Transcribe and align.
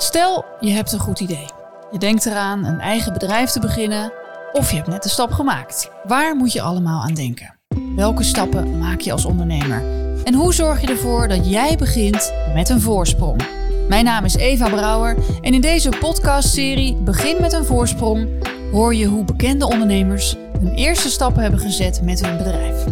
Stel, 0.00 0.44
je 0.60 0.70
hebt 0.70 0.92
een 0.92 0.98
goed 0.98 1.20
idee. 1.20 1.46
Je 1.90 1.98
denkt 1.98 2.26
eraan 2.26 2.64
een 2.64 2.80
eigen 2.80 3.12
bedrijf 3.12 3.50
te 3.50 3.60
beginnen 3.60 4.12
of 4.52 4.70
je 4.70 4.76
hebt 4.76 4.88
net 4.88 5.02
de 5.02 5.08
stap 5.08 5.30
gemaakt. 5.30 5.90
Waar 6.04 6.36
moet 6.36 6.52
je 6.52 6.60
allemaal 6.60 7.02
aan 7.02 7.14
denken? 7.14 7.58
Welke 7.96 8.22
stappen 8.22 8.78
maak 8.78 9.00
je 9.00 9.12
als 9.12 9.24
ondernemer? 9.24 9.82
En 10.24 10.34
hoe 10.34 10.54
zorg 10.54 10.80
je 10.80 10.86
ervoor 10.86 11.28
dat 11.28 11.50
jij 11.50 11.76
begint 11.76 12.32
met 12.54 12.68
een 12.68 12.80
voorsprong? 12.80 13.42
Mijn 13.88 14.04
naam 14.04 14.24
is 14.24 14.36
Eva 14.36 14.68
Brouwer 14.68 15.16
en 15.40 15.54
in 15.54 15.60
deze 15.60 15.88
podcastserie 16.00 16.96
Begin 16.96 17.36
met 17.40 17.52
een 17.52 17.64
voorsprong 17.64 18.28
hoor 18.72 18.94
je 18.94 19.06
hoe 19.06 19.24
bekende 19.24 19.66
ondernemers 19.66 20.36
hun 20.60 20.74
eerste 20.74 21.10
stappen 21.10 21.42
hebben 21.42 21.60
gezet 21.60 22.02
met 22.02 22.26
hun 22.26 22.36
bedrijf. 22.36 22.84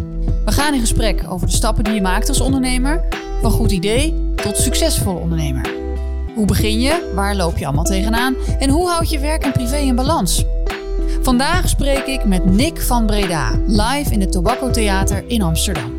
We 0.45 0.51
gaan 0.51 0.73
in 0.73 0.79
gesprek 0.79 1.23
over 1.27 1.47
de 1.47 1.53
stappen 1.53 1.83
die 1.83 1.93
je 1.93 2.01
maakt 2.01 2.29
als 2.29 2.41
ondernemer, 2.41 3.03
van 3.41 3.51
goed 3.51 3.71
idee 3.71 4.33
tot 4.35 4.57
succesvolle 4.57 5.19
ondernemer. 5.19 5.86
Hoe 6.37 6.45
begin 6.45 6.79
je? 6.79 7.11
Waar 7.15 7.35
loop 7.35 7.57
je 7.57 7.65
allemaal 7.65 7.83
tegenaan? 7.83 8.35
En 8.59 8.69
hoe 8.69 8.89
houd 8.89 9.09
je 9.09 9.19
werk 9.19 9.43
en 9.43 9.51
privé 9.51 9.77
in 9.77 9.95
balans? 9.95 10.45
Vandaag 11.21 11.69
spreek 11.69 12.05
ik 12.05 12.25
met 12.25 12.45
Nick 12.45 12.81
van 12.81 13.05
Breda, 13.05 13.51
live 13.67 14.11
in 14.11 14.21
het 14.21 14.31
Tobacco 14.31 14.69
Theater 14.69 15.23
in 15.27 15.41
Amsterdam. 15.41 15.93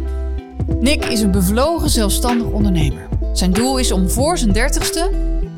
Nick 0.80 1.04
is 1.04 1.20
een 1.20 1.30
bevlogen 1.30 1.90
zelfstandig 1.90 2.46
ondernemer. 2.46 3.08
Zijn 3.32 3.52
doel 3.52 3.78
is 3.78 3.92
om 3.92 4.10
voor 4.10 4.38
zijn 4.38 4.52
dertigste 4.52 5.10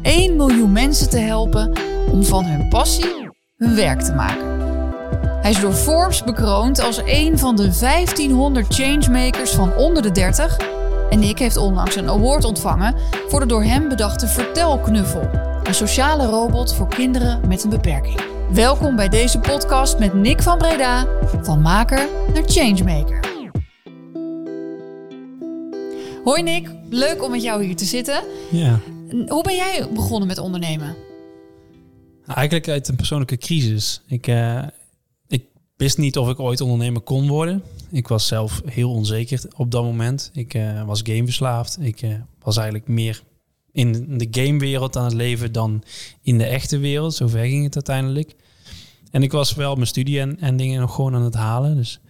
1 0.02 0.36
miljoen 0.36 0.72
mensen 0.72 1.10
te 1.10 1.18
helpen 1.18 1.72
om 2.10 2.24
van 2.24 2.44
hun 2.44 2.68
passie 2.68 3.30
hun 3.56 3.74
werk 3.74 4.00
te 4.00 4.12
maken. 4.12 4.58
Hij 5.42 5.50
is 5.50 5.60
door 5.60 5.72
Forbes 5.72 6.24
bekroond 6.24 6.80
als 6.82 7.00
een 7.04 7.38
van 7.38 7.56
de 7.56 7.78
1500 7.80 8.74
changemakers 8.74 9.50
van 9.50 9.76
onder 9.76 10.02
de 10.02 10.10
30 10.10 10.79
en 11.10 11.18
Nick 11.18 11.38
heeft 11.38 11.56
onlangs 11.56 11.96
een 11.96 12.08
award 12.08 12.44
ontvangen 12.44 12.94
voor 13.28 13.40
de 13.40 13.46
door 13.46 13.62
hem 13.62 13.88
bedachte 13.88 14.26
Vertelknuffel. 14.26 15.28
Een 15.62 15.74
sociale 15.74 16.26
robot 16.26 16.74
voor 16.74 16.88
kinderen 16.88 17.48
met 17.48 17.64
een 17.64 17.70
beperking. 17.70 18.20
Welkom 18.52 18.96
bij 18.96 19.08
deze 19.08 19.38
podcast 19.38 19.98
met 19.98 20.14
Nick 20.14 20.42
van 20.42 20.58
Breda, 20.58 21.06
van 21.42 21.60
maker 21.60 22.08
naar 22.34 22.42
changemaker. 22.46 23.20
Hoi 26.24 26.42
Nick, 26.42 26.70
leuk 26.90 27.24
om 27.24 27.30
met 27.30 27.42
jou 27.42 27.64
hier 27.64 27.76
te 27.76 27.84
zitten. 27.84 28.22
Ja. 28.50 28.78
Hoe 29.26 29.42
ben 29.42 29.54
jij 29.54 29.88
begonnen 29.94 30.28
met 30.28 30.38
ondernemen? 30.38 30.96
Eigenlijk 32.26 32.68
uit 32.68 32.88
een 32.88 32.96
persoonlijke 32.96 33.36
crisis. 33.36 34.02
Ik, 34.06 34.26
uh, 34.26 34.58
ik 34.58 34.79
wist 35.80 35.98
niet 35.98 36.18
of 36.18 36.28
ik 36.28 36.40
ooit 36.40 36.60
ondernemer 36.60 37.00
kon 37.00 37.28
worden. 37.28 37.62
Ik 37.90 38.08
was 38.08 38.26
zelf 38.26 38.62
heel 38.64 38.90
onzeker 38.90 39.42
op 39.56 39.70
dat 39.70 39.82
moment. 39.82 40.30
Ik 40.32 40.54
uh, 40.54 40.84
was 40.84 41.00
gameverslaafd. 41.02 41.78
Ik 41.80 42.02
uh, 42.02 42.14
was 42.42 42.56
eigenlijk 42.56 42.88
meer 42.88 43.22
in 43.72 44.18
de 44.18 44.28
gamewereld 44.30 44.96
aan 44.96 45.04
het 45.04 45.12
leven 45.12 45.52
dan 45.52 45.82
in 46.22 46.38
de 46.38 46.44
echte 46.44 46.78
wereld. 46.78 47.14
Zover 47.14 47.44
ging 47.44 47.64
het 47.64 47.74
uiteindelijk. 47.74 48.34
En 49.10 49.22
ik 49.22 49.32
was 49.32 49.54
wel 49.54 49.74
mijn 49.74 49.86
studie 49.86 50.20
en, 50.20 50.40
en 50.40 50.56
dingen 50.56 50.80
nog 50.80 50.94
gewoon 50.94 51.14
aan 51.14 51.22
het 51.22 51.34
halen. 51.34 51.76
Dus 51.76 52.00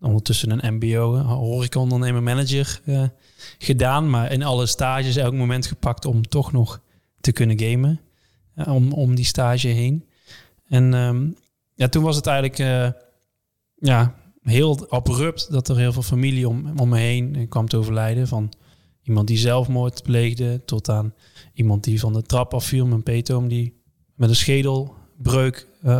ondertussen 0.00 0.64
een 0.64 0.74
mbo, 0.74 1.16
horeca-ondernemer, 1.18 2.22
manager 2.22 2.80
uh, 2.84 3.02
gedaan. 3.58 4.10
Maar 4.10 4.32
in 4.32 4.42
alle 4.42 4.66
stages 4.66 5.16
elk 5.16 5.34
moment 5.34 5.66
gepakt 5.66 6.04
om 6.04 6.28
toch 6.28 6.52
nog 6.52 6.80
te 7.20 7.32
kunnen 7.32 7.60
gamen. 7.60 8.00
om, 8.54 8.92
om 8.92 9.14
die 9.14 9.24
stage 9.24 9.68
heen. 9.68 10.04
En 10.68 10.92
um, 10.92 11.36
ja, 11.74 11.88
toen 11.88 12.02
was 12.02 12.16
het 12.16 12.26
eigenlijk... 12.26 12.58
ja, 13.80 14.14
heel 14.42 14.90
abrupt 14.90 15.50
dat 15.50 15.68
er 15.68 15.76
heel 15.76 15.92
veel 15.92 16.02
familie 16.02 16.48
om, 16.48 16.78
om 16.80 16.88
me 16.88 16.98
heen 16.98 17.48
kwam 17.48 17.68
te 17.68 17.76
overlijden. 17.76 18.28
Van 18.28 18.52
iemand 19.02 19.26
die 19.26 19.38
zelfmoord 19.38 20.02
pleegde 20.02 20.62
tot 20.64 20.88
aan 20.88 21.14
iemand 21.54 21.84
die 21.84 22.00
van 22.00 22.12
de 22.12 22.22
trap 22.22 22.54
afviel. 22.54 22.86
Mijn 22.86 23.02
peetoom 23.02 23.48
die 23.48 23.82
met 24.14 24.28
een 24.28 24.36
schedelbreuk 24.36 25.66
uh, 25.84 25.98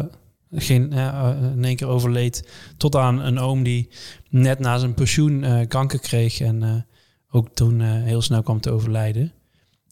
geen, 0.51 0.93
uh, 0.93 1.37
in 1.53 1.65
één 1.65 1.77
keer 1.77 1.87
overleed. 1.87 2.49
Tot 2.77 2.97
aan 2.97 3.21
een 3.21 3.39
oom 3.39 3.63
die 3.63 3.89
net 4.29 4.59
na 4.59 4.79
zijn 4.79 4.95
pensioen 4.95 5.67
kanker 5.69 5.99
kreeg 5.99 6.41
en 6.41 6.87
ook 7.31 7.49
toen 7.55 7.81
heel 7.81 8.23
snel 8.23 8.43
kwam 8.43 8.61
te 8.61 8.71
overlijden. 8.71 9.33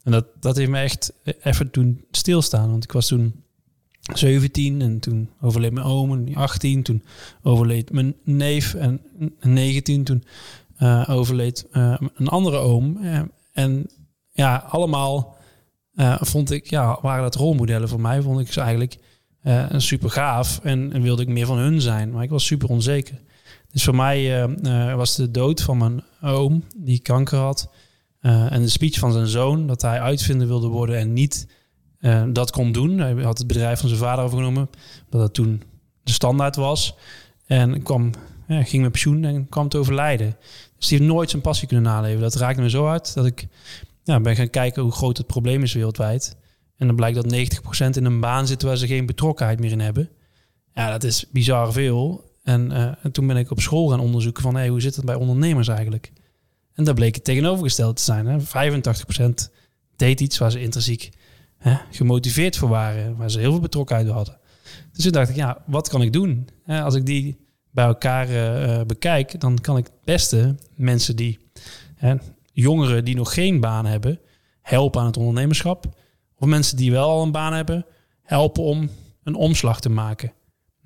En 0.03 0.13
dat, 0.13 0.27
dat 0.41 0.57
heeft 0.57 0.71
me 0.71 0.79
echt 0.79 1.13
even 1.43 1.71
toen 1.71 2.05
stilstaan. 2.11 2.71
Want 2.71 2.85
ik 2.85 2.93
was 2.93 3.07
toen 3.07 3.45
17 4.15 4.83
en 4.83 4.99
toen 4.99 5.31
overleed 5.41 5.73
mijn 5.73 5.87
oom 5.87 6.13
en 6.13 6.35
18. 6.35 6.83
Toen 6.83 7.03
overleed 7.43 7.93
mijn 7.93 8.15
neef 8.25 8.75
en 8.75 9.01
19. 9.41 10.05
Toen 10.05 10.25
uh, 10.83 11.09
overleed 11.09 11.67
uh, 11.73 12.01
een 12.15 12.29
andere 12.29 12.57
oom. 12.57 12.99
Uh, 13.03 13.21
en 13.53 13.87
ja, 14.33 14.57
allemaal 14.69 15.37
vond 16.21 16.51
ik, 16.51 16.71
ja, 16.71 16.99
waren 17.03 17.23
dat 17.23 17.35
rolmodellen 17.35 17.89
voor 17.89 18.01
mij. 18.01 18.23
Vond 18.23 18.41
ik 18.41 18.53
ze 18.53 18.61
eigenlijk 18.61 18.99
super 19.77 20.11
gaaf 20.11 20.61
en, 20.63 20.93
en, 20.93 21.03
wilde 21.03 21.23
ik 21.23 21.29
meer 21.29 21.47
van 21.47 21.59
hun 21.59 21.81
zijn. 21.81 22.11
Maar 22.11 22.23
ik 22.23 22.31
was 22.31 22.47
super 22.47 22.69
onzeker. 22.69 23.21
Dus 23.71 23.85
voor 23.85 23.95
mij 23.95 24.49
was 24.97 25.17
de 25.17 25.31
dood 25.31 25.63
van 25.63 25.79
mijn 25.79 26.03
oom, 26.21 26.65
die 26.77 26.99
kanker 26.99 27.39
had, 27.39 27.71
en 28.21 28.63
de 28.63 28.69
speech 28.69 28.99
van 28.99 29.13
zijn 29.13 29.27
zoon, 29.27 29.67
dat 29.67 29.83
hij 29.83 30.01
uitvinder 30.01 30.47
wilde 30.47 30.69
worden 30.69 30.97
en 30.97 31.13
niet 31.13 31.47
uh, 32.01 32.23
dat 32.29 32.51
kon 32.51 32.73
doen. 32.73 32.99
Hij 32.99 33.13
had 33.13 33.39
het 33.39 33.47
bedrijf 33.47 33.81
van 33.81 33.89
zijn 33.89 34.01
vader 34.01 34.25
overgenomen, 34.25 34.71
dat 35.09 35.21
dat 35.21 35.35
toen 35.35 35.63
de 36.03 36.13
standaard 36.13 36.57
was. 36.57 36.95
En 37.47 37.83
kwam, 37.83 38.11
ging 38.49 38.83
met 38.83 38.91
pensioen 38.91 39.25
en 39.25 39.49
kwam 39.49 39.69
te 39.69 39.79
overlijden. 39.79 40.37
Dus 40.77 40.89
die 40.89 40.99
heeft 40.99 41.11
nooit 41.11 41.31
zijn 41.31 41.43
passie 41.43 41.69
kunnen 41.69 41.93
naleven. 41.93 42.21
Dat 42.21 42.35
raakte 42.35 42.61
me 42.61 42.71
zo 42.71 42.85
hard 42.85 43.15
dat 43.15 43.27
ik 43.27 43.47
ja, 44.05 44.21
ben 44.21 44.37
gaan 44.37 44.51
kijken 44.51 44.83
hoe 44.83 44.93
groot 44.93 45.17
het 45.17 45.27
probleem 45.27 45.63
is 45.63 45.73
wereldwijd. 45.73 46.37
En 46.77 46.87
dan 46.87 46.97
blijkt 46.97 47.17
dat 47.17 47.35
90% 47.95 47.97
in 47.97 48.05
een 48.05 48.21
baan 48.21 48.47
zit 48.47 48.63
waar 48.63 48.77
ze 48.77 48.87
geen 48.87 49.07
betrokkenheid 49.07 49.61
meer 49.61 49.71
in 49.71 49.81
hebben. 49.81 50.09
Ja, 50.75 50.91
dat 50.91 51.05
is 51.05 51.27
bizar 51.31 51.73
veel. 51.73 52.31
En, 52.43 52.71
uh, 52.71 52.83
en 53.03 53.13
toen 53.13 53.27
ben 53.27 53.37
ik 53.37 53.51
op 53.51 53.61
school 53.61 53.89
gaan 53.89 54.01
onderzoeken 54.01 54.43
van 54.43 54.55
hey, 54.55 54.69
hoe 54.69 54.81
zit 54.81 54.97
het 54.97 55.05
bij 55.05 55.15
ondernemers 55.15 55.69
eigenlijk? 55.69 56.13
En 56.75 56.85
daar 56.85 56.95
bleek 56.95 57.15
het 57.15 57.25
tegenovergesteld 57.25 57.97
te 57.97 58.03
zijn. 58.03 58.27
Hè? 58.27 58.39
85% 58.41 59.51
deed 59.97 60.21
iets 60.21 60.39
waar 60.39 60.51
ze 60.51 60.61
intrinsiek 60.61 61.11
hè, 61.59 61.77
gemotiveerd 61.91 62.57
voor 62.57 62.69
waren, 62.69 63.17
waar 63.17 63.31
ze 63.31 63.39
heel 63.39 63.51
veel 63.51 63.61
betrokkenheid 63.61 64.09
hadden. 64.09 64.39
Dus 64.93 65.03
toen 65.05 65.13
dacht 65.13 65.29
ik, 65.29 65.37
ja, 65.37 65.63
wat 65.67 65.89
kan 65.89 66.03
ik 66.03 66.13
doen? 66.13 66.49
Als 66.67 66.95
ik 66.95 67.07
die 67.07 67.47
bij 67.71 67.85
elkaar 67.87 68.31
uh, 68.31 68.85
bekijk, 68.87 69.41
dan 69.41 69.59
kan 69.59 69.77
ik 69.77 69.85
het 69.85 70.05
beste 70.05 70.55
mensen 70.75 71.17
die, 71.17 71.39
hè, 71.95 72.15
jongeren 72.53 73.05
die 73.05 73.17
nog 73.17 73.35
geen 73.35 73.61
baan 73.61 73.87
hebben, 73.87 74.21
helpen 74.63 75.01
aan 75.01 75.07
het 75.07 75.17
ondernemerschap. 75.17 75.87
Of 76.39 76.49
mensen 76.49 76.77
die 76.77 76.91
wel 76.91 77.09
al 77.09 77.23
een 77.23 77.33
baan 77.33 77.53
hebben, 77.53 77.87
helpen 78.23 78.63
om 78.63 78.91
een 79.23 79.35
omslag 79.35 79.81
te 79.81 79.89
maken 79.89 80.33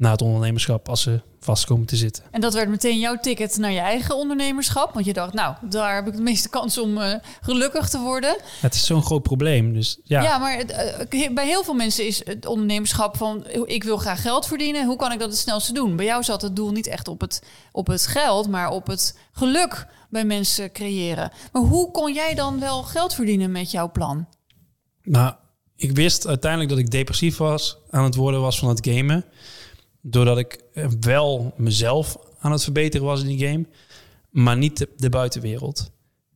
naar 0.02 0.12
het 0.12 0.22
ondernemerschap 0.22 0.88
als 0.88 1.02
ze 1.02 1.20
vast 1.40 1.64
komen 1.64 1.86
te 1.86 1.96
zitten. 1.96 2.24
En 2.30 2.40
dat 2.40 2.54
werd 2.54 2.68
meteen 2.68 2.98
jouw 2.98 3.16
ticket 3.20 3.56
naar 3.56 3.72
je 3.72 3.78
eigen 3.78 4.16
ondernemerschap? 4.16 4.94
Want 4.94 5.06
je 5.06 5.12
dacht, 5.12 5.32
nou, 5.32 5.54
daar 5.60 5.94
heb 5.94 6.06
ik 6.06 6.16
de 6.16 6.22
meeste 6.22 6.48
kans 6.48 6.78
om 6.78 6.98
uh, 6.98 7.14
gelukkig 7.40 7.88
te 7.88 7.98
worden. 7.98 8.36
Het 8.60 8.74
is 8.74 8.86
zo'n 8.86 9.02
groot 9.02 9.22
probleem, 9.22 9.72
dus 9.72 9.98
ja. 10.04 10.22
Ja, 10.22 10.38
maar 10.38 10.64
uh, 11.10 11.34
bij 11.34 11.46
heel 11.46 11.64
veel 11.64 11.74
mensen 11.74 12.06
is 12.06 12.24
het 12.24 12.46
ondernemerschap 12.46 13.16
van... 13.16 13.46
ik 13.64 13.84
wil 13.84 13.96
graag 13.96 14.22
geld 14.22 14.46
verdienen, 14.46 14.86
hoe 14.86 14.96
kan 14.96 15.12
ik 15.12 15.18
dat 15.18 15.28
het 15.28 15.38
snelste 15.38 15.72
doen? 15.72 15.96
Bij 15.96 16.06
jou 16.06 16.22
zat 16.22 16.42
het 16.42 16.56
doel 16.56 16.70
niet 16.70 16.86
echt 16.86 17.08
op 17.08 17.20
het, 17.20 17.42
op 17.72 17.86
het 17.86 18.06
geld, 18.06 18.48
maar 18.48 18.70
op 18.70 18.86
het 18.86 19.18
geluk 19.32 19.86
bij 20.10 20.24
mensen 20.24 20.72
creëren. 20.72 21.32
Maar 21.52 21.62
hoe 21.62 21.90
kon 21.90 22.12
jij 22.12 22.34
dan 22.34 22.60
wel 22.60 22.82
geld 22.82 23.14
verdienen 23.14 23.52
met 23.52 23.70
jouw 23.70 23.90
plan? 23.90 24.26
Nou, 25.02 25.34
ik 25.76 25.92
wist 25.92 26.26
uiteindelijk 26.26 26.70
dat 26.70 26.78
ik 26.78 26.90
depressief 26.90 27.36
was, 27.36 27.76
aan 27.90 28.04
het 28.04 28.14
worden 28.14 28.40
was 28.40 28.58
van 28.58 28.68
het 28.68 28.88
gamen 28.88 29.24
doordat 30.02 30.38
ik 30.38 30.60
wel 31.00 31.54
mezelf 31.56 32.16
aan 32.38 32.52
het 32.52 32.62
verbeteren 32.62 33.06
was 33.06 33.22
in 33.22 33.36
die 33.36 33.48
game, 33.48 33.66
maar 34.30 34.56
niet 34.56 34.86
de, 34.96 35.08
buitenwereld. 35.08 35.90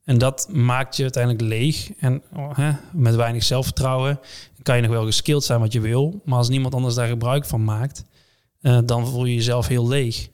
En 0.04 0.18
dat 0.18 0.48
maakt 0.52 0.96
je 0.96 1.02
uiteindelijk 1.02 1.44
leeg. 1.44 1.92
En 1.98 2.22
oh, 2.36 2.56
hè, 2.56 2.72
met 2.92 3.14
weinig 3.14 3.42
zelfvertrouwen 3.42 4.20
kan 4.62 4.76
je 4.76 4.82
nog 4.82 4.90
wel 4.90 5.04
geskilled 5.04 5.44
zijn 5.44 5.60
wat 5.60 5.72
je 5.72 5.80
wil. 5.80 6.20
Maar 6.24 6.38
als 6.38 6.48
niemand 6.48 6.74
anders 6.74 6.94
daar 6.94 7.08
gebruik 7.08 7.44
van 7.44 7.64
maakt, 7.64 8.04
uh, 8.60 8.78
dan 8.84 9.06
voel 9.06 9.24
je 9.24 9.34
jezelf 9.34 9.66
heel 9.66 9.88
leeg. 9.88 10.28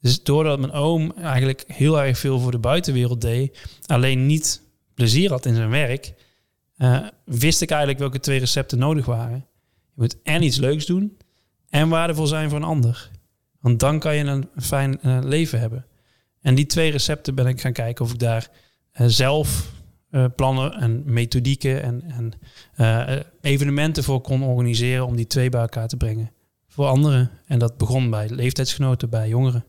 Dus 0.00 0.22
doordat 0.22 0.58
mijn 0.58 0.72
oom 0.72 1.12
eigenlijk 1.12 1.64
heel 1.66 2.02
erg 2.02 2.18
veel 2.18 2.40
voor 2.40 2.50
de 2.50 2.58
buitenwereld 2.58 3.20
deed, 3.20 3.58
alleen 3.86 4.26
niet 4.26 4.62
plezier 4.94 5.30
had 5.30 5.46
in 5.46 5.54
zijn 5.54 5.70
werk, 5.70 6.14
uh, 6.76 7.06
wist 7.24 7.60
ik 7.60 7.70
eigenlijk 7.70 8.00
welke 8.00 8.20
twee 8.20 8.38
recepten 8.38 8.78
nodig 8.78 9.06
waren. 9.06 9.46
Je 9.94 9.94
moet 9.94 10.22
en 10.22 10.42
iets 10.42 10.56
leuks 10.56 10.86
doen 10.86 11.16
en 11.68 11.88
waardevol 11.88 12.26
zijn 12.26 12.48
voor 12.48 12.58
een 12.58 12.64
ander. 12.64 13.10
Want 13.60 13.80
dan 13.80 13.98
kan 13.98 14.16
je 14.16 14.24
een 14.24 14.48
fijn 14.56 14.98
uh, 15.02 15.18
leven 15.22 15.60
hebben. 15.60 15.86
En 16.40 16.54
die 16.54 16.66
twee 16.66 16.90
recepten 16.90 17.34
ben 17.34 17.46
ik 17.46 17.60
gaan 17.60 17.72
kijken 17.72 18.04
of 18.04 18.12
ik 18.12 18.18
daar 18.18 18.48
uh, 19.00 19.06
zelf 19.06 19.72
uh, 20.10 20.24
plannen 20.36 20.72
en 20.72 21.02
methodieken 21.06 21.82
en, 21.82 22.02
en 22.10 22.32
evenementen 23.40 24.04
voor 24.04 24.20
kon 24.20 24.42
organiseren 24.42 25.06
om 25.06 25.16
die 25.16 25.26
twee 25.26 25.50
bij 25.50 25.60
elkaar 25.60 25.88
te 25.88 25.96
brengen 25.96 26.30
voor 26.68 26.86
anderen. 26.86 27.30
En 27.46 27.58
dat 27.58 27.76
begon 27.76 28.10
bij 28.10 28.28
leeftijdsgenoten, 28.30 29.10
bij 29.10 29.28
jongeren. 29.28 29.64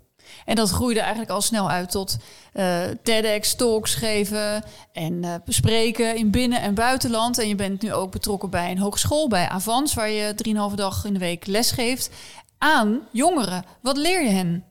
En 0.46 0.56
dat 0.56 0.70
groeide 0.70 1.00
eigenlijk 1.00 1.31
al 1.31 1.42
snel 1.42 1.70
uit 1.70 1.92
tot 1.92 2.18
uh, 2.54 2.80
TEDx-talks 3.04 3.96
geven 3.96 4.64
en 4.94 5.42
bespreken 5.46 6.16
in 6.16 6.31
binnen- 6.31 6.62
en 6.62 6.74
buitenland. 6.74 7.38
En 7.38 7.48
je 7.48 7.56
bent 7.56 7.81
nu 7.81 7.94
ook 7.94 8.12
betrokken 8.12 8.50
bij 8.50 8.72
een 8.72 8.78
hogeschool, 8.78 9.28
bij 9.28 9.48
Avans, 9.48 9.94
waar 9.94 10.10
je 10.10 10.36
drieënhalve 10.36 10.76
dag 10.76 11.06
in 11.06 11.14
de 11.14 11.20
week 11.20 11.46
les 11.46 11.72
geeft 11.72 12.10
aan 12.58 13.00
jongeren. 13.12 13.64
Wat 13.81 13.98
leer 13.98 14.24
je 14.24 14.30
hen? 14.30 14.69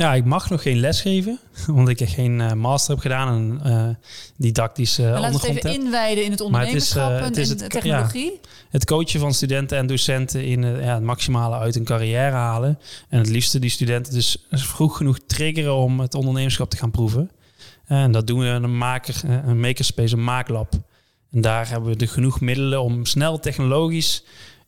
Ja, 0.00 0.14
ik 0.14 0.24
mag 0.24 0.50
nog 0.50 0.62
geen 0.62 0.78
les 0.78 1.00
geven, 1.00 1.40
omdat 1.68 2.00
ik 2.00 2.08
geen 2.08 2.38
uh, 2.38 2.52
master 2.52 2.90
heb 2.90 3.02
gedaan 3.02 3.60
en 3.62 3.70
uh, 3.70 3.88
didactische 4.36 5.02
uh, 5.02 5.10
Laten 5.10 5.40
we 5.40 5.46
het 5.46 5.56
even 5.56 5.74
inwijden 5.74 6.24
in 6.24 6.30
het 6.30 6.40
ondernemerschap 6.40 7.20
het 7.20 7.36
is, 7.36 7.50
en 7.50 7.56
de 7.56 7.66
technologie. 7.66 8.30
Ja, 8.42 8.48
het 8.70 8.84
coachen 8.84 9.20
van 9.20 9.34
studenten 9.34 9.78
en 9.78 9.86
docenten 9.86 10.44
in 10.44 10.62
ja, 10.62 10.94
het 10.94 11.02
maximale 11.02 11.58
uit 11.58 11.76
een 11.76 11.84
carrière 11.84 12.36
halen. 12.36 12.78
En 13.08 13.18
het 13.18 13.28
liefste 13.28 13.58
die 13.58 13.70
studenten 13.70 14.12
dus 14.12 14.46
vroeg 14.50 14.96
genoeg 14.96 15.18
triggeren 15.26 15.74
om 15.74 16.00
het 16.00 16.14
ondernemerschap 16.14 16.70
te 16.70 16.76
gaan 16.76 16.90
proeven. 16.90 17.30
En 17.86 18.12
dat 18.12 18.26
doen 18.26 18.38
we 18.38 18.46
in 18.46 18.62
een, 18.62 18.78
maker, 18.78 19.14
een 19.24 19.60
makerspace, 19.60 20.14
een 20.14 20.24
maaklab. 20.24 20.72
En 21.30 21.40
daar 21.40 21.68
hebben 21.68 21.90
we 21.90 21.96
de 21.96 22.06
genoeg 22.06 22.40
middelen 22.40 22.82
om 22.82 23.04
snel 23.04 23.38
technologisch 23.38 24.24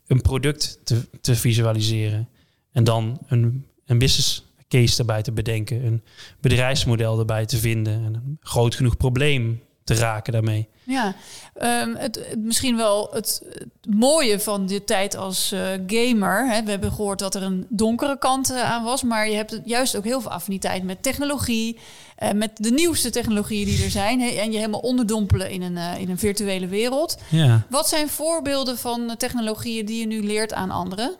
een 0.06 0.20
product 0.20 0.78
te, 0.84 1.08
te 1.20 1.34
visualiseren. 1.34 2.28
En 2.72 2.84
dan 2.84 3.18
een, 3.26 3.66
een 3.86 3.98
business 3.98 4.50
case 4.72 4.98
erbij 4.98 5.22
te 5.22 5.32
bedenken, 5.32 5.84
een 5.86 6.02
bedrijfsmodel 6.40 7.18
erbij 7.18 7.46
te 7.46 7.58
vinden 7.58 7.92
en 7.92 8.14
een 8.14 8.38
groot 8.40 8.74
genoeg 8.74 8.96
probleem 8.96 9.62
te 9.84 9.94
raken 9.94 10.32
daarmee. 10.32 10.68
Ja, 10.84 11.14
um, 11.62 11.96
het, 11.96 12.36
misschien 12.38 12.76
wel 12.76 13.10
het, 13.12 13.42
mooie 13.88 14.40
van 14.40 14.66
de 14.66 14.84
tijd 14.84 15.16
als 15.16 15.52
uh, 15.52 15.60
gamer. 15.86 16.48
Hè, 16.50 16.62
we 16.62 16.70
hebben 16.70 16.92
gehoord 16.92 17.18
dat 17.18 17.34
er 17.34 17.42
een 17.42 17.66
donkere 17.68 18.18
kant 18.18 18.50
uh, 18.50 18.62
aan 18.62 18.84
was, 18.84 19.02
maar 19.02 19.28
je 19.28 19.34
hebt 19.34 19.60
juist 19.64 19.96
ook 19.96 20.04
heel 20.04 20.20
veel 20.20 20.30
affiniteit 20.30 20.82
met 20.82 21.02
technologie, 21.02 21.78
uh, 22.22 22.30
met 22.30 22.50
de 22.54 22.70
nieuwste 22.70 23.10
technologieën 23.10 23.64
die 23.64 23.84
er 23.84 23.90
zijn, 23.90 24.20
hè, 24.20 24.28
en 24.28 24.52
je 24.52 24.58
helemaal 24.58 24.80
onderdompelen 24.80 25.50
in 25.50 25.62
een, 25.62 25.98
in 25.98 26.10
een 26.10 26.18
virtuele 26.18 26.66
wereld. 26.66 27.18
Ja. 27.28 27.66
Wat 27.70 27.88
zijn 27.88 28.08
voorbeelden 28.08 28.78
van 28.78 29.14
technologieën 29.16 29.86
die 29.86 30.00
je 30.00 30.06
nu 30.06 30.22
leert 30.22 30.52
aan 30.52 30.70
anderen? 30.70 31.16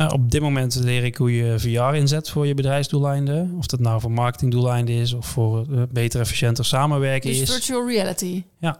Uh, 0.00 0.08
op 0.12 0.30
dit 0.30 0.40
moment 0.40 0.74
leer 0.74 1.04
ik 1.04 1.16
hoe 1.16 1.36
je 1.36 1.58
VR 1.58 1.94
inzet 1.94 2.30
voor 2.30 2.46
je 2.46 2.54
bedrijfsdoeleinden. 2.54 3.54
Of 3.58 3.66
dat 3.66 3.80
nou 3.80 4.00
voor 4.00 4.10
marketingdoeleinden 4.10 4.94
is 4.94 5.12
of 5.12 5.26
voor 5.26 5.66
uh, 5.70 5.82
beter, 5.90 6.20
efficiënter 6.20 6.64
samenwerken 6.64 7.30
dus 7.30 7.40
is. 7.40 7.50
virtual 7.50 7.88
reality. 7.88 8.44
Ja, 8.58 8.78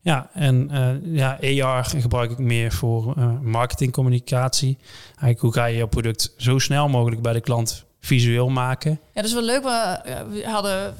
ja 0.00 0.30
en 0.34 0.70
uh, 0.72 1.16
ja, 1.16 1.38
AR 1.64 1.84
gebruik 1.84 2.30
ik 2.30 2.38
meer 2.38 2.72
voor 2.72 3.14
marketingcommunicatie. 3.42 4.78
Eigenlijk 5.06 5.40
hoe 5.40 5.52
ga 5.52 5.64
je 5.64 5.76
je 5.76 5.88
product 5.88 6.34
zo 6.36 6.58
snel 6.58 6.88
mogelijk 6.88 7.22
bij 7.22 7.32
de 7.32 7.40
klant 7.40 7.86
visueel 8.00 8.48
maken. 8.48 8.90
Ja, 8.90 8.98
dat 9.14 9.24
is 9.24 9.32
wel 9.32 9.42
leuk. 9.42 9.62
We 9.62 10.42
hadden 10.46 10.94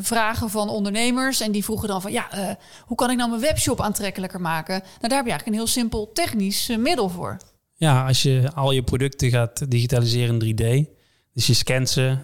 vragen 0.00 0.50
van 0.50 0.68
ondernemers 0.68 1.40
en 1.40 1.52
die 1.52 1.64
vroegen 1.64 1.88
dan 1.88 2.02
van 2.02 2.12
ja, 2.12 2.38
uh, 2.38 2.50
hoe 2.86 2.96
kan 2.96 3.10
ik 3.10 3.16
nou 3.16 3.30
mijn 3.30 3.42
webshop 3.42 3.80
aantrekkelijker 3.80 4.40
maken? 4.40 4.78
Nou, 4.78 5.08
daar 5.08 5.16
heb 5.16 5.24
je 5.24 5.30
eigenlijk 5.30 5.46
een 5.46 5.64
heel 5.64 5.66
simpel 5.66 6.10
technisch 6.12 6.76
middel 6.78 7.08
voor. 7.08 7.36
Ja, 7.78 8.06
als 8.06 8.22
je 8.22 8.50
al 8.54 8.72
je 8.72 8.82
producten 8.82 9.30
gaat 9.30 9.70
digitaliseren 9.70 10.40
in 10.40 10.54
3D, 10.54 10.90
dus 11.32 11.46
je 11.46 11.54
scant 11.54 11.88
ze 11.88 12.16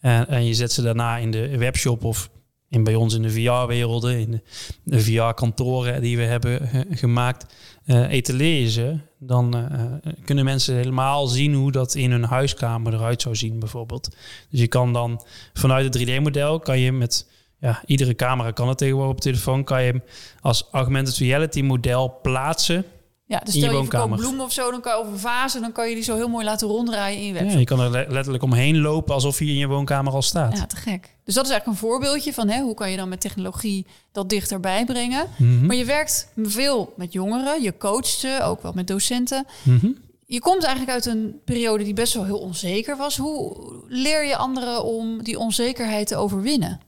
en, 0.00 0.28
en 0.28 0.44
je 0.44 0.54
zet 0.54 0.72
ze 0.72 0.82
daarna 0.82 1.16
in 1.16 1.30
de 1.30 1.58
webshop 1.58 2.04
of 2.04 2.30
in 2.68 2.84
bij 2.84 2.94
ons 2.94 3.14
in 3.14 3.22
de 3.22 3.30
VR-werelden, 3.30 4.18
in 4.18 4.42
de, 4.84 5.00
VR-kantoren 5.00 6.00
die 6.00 6.16
we 6.16 6.22
hebben 6.22 6.70
gemaakt, 6.90 7.54
uh, 7.86 8.12
etaleer 8.12 8.60
je 8.60 8.70
ze, 8.70 8.98
dan 9.18 9.56
uh, 9.56 10.12
kunnen 10.24 10.44
mensen 10.44 10.74
helemaal 10.74 11.26
zien 11.26 11.54
hoe 11.54 11.72
dat 11.72 11.94
in 11.94 12.10
hun 12.10 12.24
huiskamer 12.24 12.94
eruit 12.94 13.22
zou 13.22 13.36
zien, 13.36 13.58
bijvoorbeeld. 13.58 14.16
Dus 14.50 14.60
je 14.60 14.68
kan 14.68 14.92
dan 14.92 15.24
vanuit 15.52 15.94
het 15.94 16.08
3D-model 16.08 16.58
kan 16.58 16.78
je 16.78 16.92
met 16.92 17.28
ja, 17.58 17.82
iedere 17.86 18.14
camera 18.14 18.50
kan 18.50 18.68
het 18.68 18.78
tegenwoordig 18.78 19.12
op 19.12 19.20
telefoon, 19.20 19.64
kan 19.64 19.82
je 19.82 19.90
hem 19.90 20.02
als 20.40 20.68
augmented 20.70 21.16
reality 21.16 21.62
model 21.62 22.18
plaatsen 22.22 22.84
ja, 23.32 23.40
dus 23.44 23.54
stel 23.54 23.70
je, 23.70 23.82
je 23.90 24.16
bloemen 24.16 24.44
of 24.44 24.52
zo, 24.52 24.70
dan 24.70 24.80
kan 24.80 24.92
je 24.92 25.04
over 25.04 25.18
vazen, 25.18 25.60
dan 25.60 25.72
kan 25.72 25.88
je 25.88 25.94
die 25.94 26.04
zo 26.04 26.16
heel 26.16 26.28
mooi 26.28 26.44
laten 26.44 26.68
ronddraaien 26.68 27.18
in 27.18 27.26
je 27.26 27.32
webshop. 27.32 27.52
Ja, 27.52 27.58
je 27.58 27.64
kan 27.64 27.80
er 27.80 27.90
letterlijk 27.90 28.42
omheen 28.42 28.80
lopen 28.80 29.14
alsof 29.14 29.38
je 29.38 29.44
in 29.44 29.56
je 29.56 29.66
woonkamer 29.66 30.12
al 30.12 30.22
staat. 30.22 30.58
Ja, 30.58 30.66
te 30.66 30.76
gek. 30.76 31.16
Dus 31.24 31.34
dat 31.34 31.44
is 31.44 31.50
eigenlijk 31.50 31.66
een 31.66 31.88
voorbeeldje 31.88 32.32
van 32.32 32.48
hè, 32.48 32.60
hoe 32.60 32.74
kan 32.74 32.90
je 32.90 32.96
dan 32.96 33.08
met 33.08 33.20
technologie 33.20 33.86
dat 34.12 34.28
dichterbij 34.28 34.84
brengen. 34.84 35.26
Mm 35.36 35.58
-hmm. 35.58 35.66
Maar 35.66 35.76
je 35.76 35.84
werkt 35.84 36.28
veel 36.42 36.92
met 36.96 37.12
jongeren, 37.12 37.62
je 37.62 37.76
coacht 37.76 38.06
ze, 38.06 38.40
ook 38.42 38.62
wel 38.62 38.72
met 38.74 38.86
docenten. 38.86 39.46
Mm 39.62 39.78
-hmm. 39.78 39.96
Je 40.26 40.40
komt 40.40 40.62
eigenlijk 40.64 40.92
uit 40.92 41.06
een 41.06 41.40
periode 41.44 41.84
die 41.84 41.94
best 41.94 42.14
wel 42.14 42.24
heel 42.24 42.38
onzeker 42.38 42.96
was. 42.96 43.16
Hoe 43.16 43.56
leer 43.88 44.26
je 44.26 44.36
anderen 44.36 44.84
om 44.84 45.22
die 45.22 45.38
onzekerheid 45.38 46.06
te 46.06 46.16
overwinnen? 46.16 46.80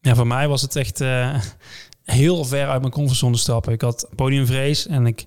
Ja, 0.00 0.14
voor 0.14 0.26
mij 0.26 0.48
was 0.48 0.62
het 0.62 0.76
echt 0.76 1.00
uh, 1.00 1.40
heel 2.04 2.44
ver 2.44 2.68
uit 2.68 2.80
mijn 2.80 2.92
comfortzone 2.92 3.36
stappen. 3.36 3.72
Ik 3.72 3.80
had 3.80 4.08
podiumvrees 4.14 4.86
en 4.86 5.06
ik 5.06 5.26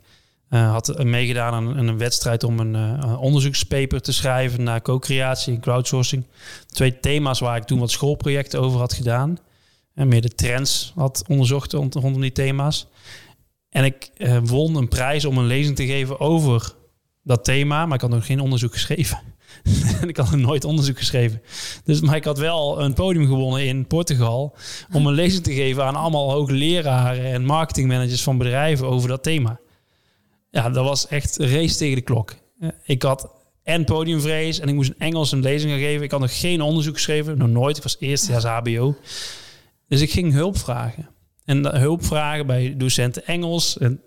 uh, 0.54 0.72
had 0.72 1.04
meegedaan 1.04 1.54
aan, 1.54 1.78
een 1.78 1.98
wedstrijd 1.98 2.44
om 2.44 2.60
een 2.60 2.76
uh, 2.76 3.22
onderzoekspaper 3.22 4.02
te 4.02 4.14
schrijven 4.14 4.64
naar 4.64 4.82
co-creatie 4.82 5.54
en 5.54 5.62
crowdsourcing. 5.62 6.26
Twee 6.68 7.00
thema's 7.00 7.40
waar 7.40 7.58
ik 7.58 7.64
toen 7.64 7.80
wat 7.80 7.92
schoolprojecten 7.92 8.62
over 8.62 8.80
had 8.80 8.94
gedaan. 8.94 9.38
En 9.94 10.08
meer 10.08 10.22
de 10.22 10.36
trends 10.36 10.92
had 10.96 11.24
onderzocht 11.28 11.74
rondom 11.74 12.22
die 12.22 12.32
thema's. 12.32 12.88
En 13.70 13.84
ik 13.84 14.12
won 14.44 14.76
een 14.76 14.88
prijs 14.88 15.26
om 15.26 15.38
een 15.38 15.46
lezing 15.46 15.76
te 15.76 15.86
geven 15.86 16.20
over 16.20 16.74
dat 17.24 17.44
thema, 17.44 17.86
maar 17.86 17.96
ik 17.96 18.02
had 18.02 18.10
nog 18.10 18.26
geen 18.26 18.40
onderzoek 18.40 18.74
geschreven. 18.74 19.22
en 20.02 20.10
ik 20.10 20.18
had 20.18 20.32
nog 20.32 20.40
nooit 20.40 20.66
onderzoek 20.66 20.98
geschreven. 20.98 21.42
Dus, 21.84 22.02
maar 22.02 22.16
ik 22.16 22.24
had 22.24 22.38
wel 22.38 22.82
een 22.82 22.94
podium 22.94 23.28
gewonnen 23.28 23.66
in 23.66 23.88
Portugal 23.88 24.56
om 24.92 25.08
een 25.08 25.14
lezing 25.14 25.44
te 25.44 25.54
geven 25.54 25.86
aan 25.86 25.96
allemaal 25.96 26.32
hoogleraren 26.32 27.26
en 27.26 27.46
marketingmanagers 27.46 28.24
van 28.24 28.38
bedrijven 28.38 28.88
over 28.88 29.10
dat 29.10 29.24
thema. 29.24 29.60
Ja, 30.54 30.70
dat 30.70 30.86
was 30.86 31.08
echt 31.08 31.40
een 31.40 31.50
race 31.50 31.78
tegen 31.78 31.96
de 31.96 32.02
klok. 32.02 32.36
Ik 32.84 33.02
had 33.02 33.34
en 33.64 33.86
podiumvrees 33.86 34.60
en 34.60 34.68
ik 34.68 34.74
moest 34.74 34.90
in 34.90 35.08
Engels 35.08 35.32
een 35.32 35.42
lezing 35.42 35.74
geven. 35.74 36.04
Ik 36.04 36.12
had 36.12 36.20
nog 36.20 36.40
geen 36.40 36.62
onderzoek 36.62 36.96
geschreven, 36.96 37.38
nog 37.38 37.50
nooit. 37.50 37.78
Ik 37.78 37.84
was 37.84 37.96
eerstejaars 38.00 38.44
HBO. 38.44 38.96
Dus 39.88 40.02
ik 40.02 40.12
ging 40.12 40.34
hulp 40.34 40.58
vragen. 40.58 41.10
En 41.46 41.78
hulp 41.78 42.06
vragen 42.06 42.46
bij 42.46 42.74
docenten 42.78 43.26
Engels 43.26 43.78
en 43.78 44.02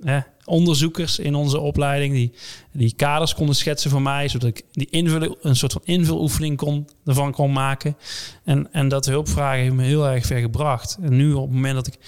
onderzoekers 0.44 1.18
in 1.18 1.34
onze 1.34 1.60
opleiding 1.60 2.14
die, 2.14 2.32
die 2.72 2.94
kaders 2.96 3.34
konden 3.34 3.54
schetsen 3.54 3.90
voor 3.90 4.02
mij, 4.02 4.28
zodat 4.28 4.48
ik 4.48 4.62
die 4.72 4.90
invullen, 4.90 5.36
een 5.40 5.56
soort 5.56 5.72
van 5.72 5.82
invuloefening 5.84 6.56
kon, 6.56 6.88
ervan 7.04 7.32
kon 7.32 7.52
maken. 7.52 7.96
En, 8.44 8.72
en 8.72 8.88
dat 8.88 9.06
hulpvragen 9.06 9.62
heeft 9.62 9.74
me 9.74 9.84
heel 9.84 10.08
erg 10.08 10.26
ver 10.26 10.40
gebracht. 10.40 10.98
En 11.02 11.16
nu 11.16 11.32
op 11.32 11.42
het 11.42 11.54
moment 11.54 11.74
dat 11.74 11.86
ik 11.86 11.98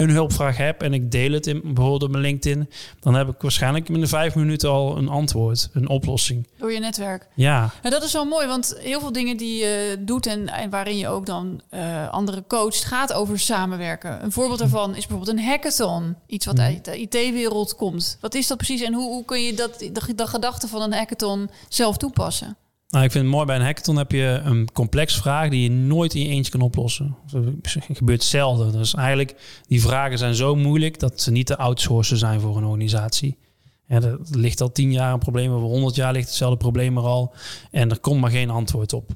een 0.00 0.10
hulpvraag 0.10 0.56
heb 0.56 0.82
en 0.82 0.92
ik 0.92 1.10
deel 1.10 1.32
het 1.32 1.46
in 1.46 1.60
bijvoorbeeld 1.64 2.02
op 2.02 2.10
mijn 2.10 2.22
LinkedIn, 2.22 2.70
dan 3.00 3.14
heb 3.14 3.28
ik 3.28 3.40
waarschijnlijk 3.40 3.88
in 3.88 4.00
de 4.00 4.06
vijf 4.06 4.34
minuten 4.34 4.70
al 4.70 4.96
een 4.96 5.08
antwoord, 5.08 5.68
een 5.72 5.88
oplossing. 5.88 6.46
Door 6.58 6.72
je 6.72 6.78
netwerk. 6.78 7.26
Ja. 7.34 7.70
En 7.82 7.90
dat 7.90 8.02
is 8.02 8.12
wel 8.12 8.24
mooi, 8.24 8.46
want 8.46 8.76
heel 8.78 9.00
veel 9.00 9.12
dingen 9.12 9.36
die 9.36 9.58
je 9.58 9.96
doet 10.00 10.26
en, 10.26 10.48
en 10.48 10.70
waarin 10.70 10.96
je 10.96 11.08
ook 11.08 11.26
dan 11.26 11.60
uh, 11.70 12.08
andere 12.08 12.44
coacht, 12.48 12.84
gaat 12.84 13.12
over 13.12 13.38
samenwerken. 13.38 14.24
Een 14.24 14.32
voorbeeld 14.32 14.58
daarvan 14.58 14.90
is 14.90 15.06
bijvoorbeeld 15.06 15.38
een 15.38 15.44
hackathon. 15.44 16.16
Iets 16.26 16.46
wat 16.46 16.58
uit 16.58 16.84
de 16.84 17.00
IT-wereld 17.00 17.74
komt. 17.76 18.18
Wat 18.20 18.34
is 18.34 18.46
dat 18.46 18.56
precies 18.56 18.82
en 18.82 18.94
hoe, 18.94 19.08
hoe 19.08 19.24
kun 19.24 19.42
je 19.42 19.54
dat, 19.54 19.78
de, 19.78 19.92
de 20.14 20.26
gedachte 20.26 20.68
van 20.68 20.82
een 20.82 20.92
hackathon 20.92 21.50
zelf 21.68 21.96
toepassen? 21.96 22.56
Nou, 22.90 23.04
ik 23.04 23.10
vind 23.10 23.24
het 23.24 23.34
mooi 23.34 23.46
bij 23.46 23.56
een 23.56 23.62
hackathon 23.62 23.96
heb 23.96 24.12
je 24.12 24.40
een 24.44 24.72
complex 24.72 25.16
vraag 25.16 25.48
die 25.48 25.62
je 25.62 25.70
nooit 25.70 26.14
in 26.14 26.22
je 26.22 26.28
eentje 26.28 26.50
kan 26.52 26.60
oplossen. 26.60 27.16
Dat 27.30 27.76
gebeurt 27.92 28.22
zelden. 28.22 28.72
Dus 28.72 28.94
eigenlijk, 28.94 29.34
die 29.66 29.80
vragen 29.80 30.18
zijn 30.18 30.34
zo 30.34 30.56
moeilijk 30.56 30.98
dat 30.98 31.20
ze 31.20 31.30
niet 31.30 31.46
te 31.46 31.56
outsourcen 31.56 32.16
zijn 32.16 32.40
voor 32.40 32.56
een 32.56 32.64
organisatie. 32.64 33.38
Ja, 33.86 34.02
er 34.02 34.18
ligt 34.30 34.60
al 34.60 34.72
tien 34.72 34.92
jaar 34.92 35.12
een 35.12 35.18
probleem, 35.18 35.52
over 35.52 35.68
honderd 35.68 35.94
jaar 35.94 36.12
ligt 36.12 36.26
hetzelfde 36.26 36.56
probleem 36.56 36.96
er 36.96 37.02
al. 37.02 37.34
En 37.70 37.90
er 37.90 38.00
komt 38.00 38.20
maar 38.20 38.30
geen 38.30 38.50
antwoord 38.50 38.92
op. 38.92 39.10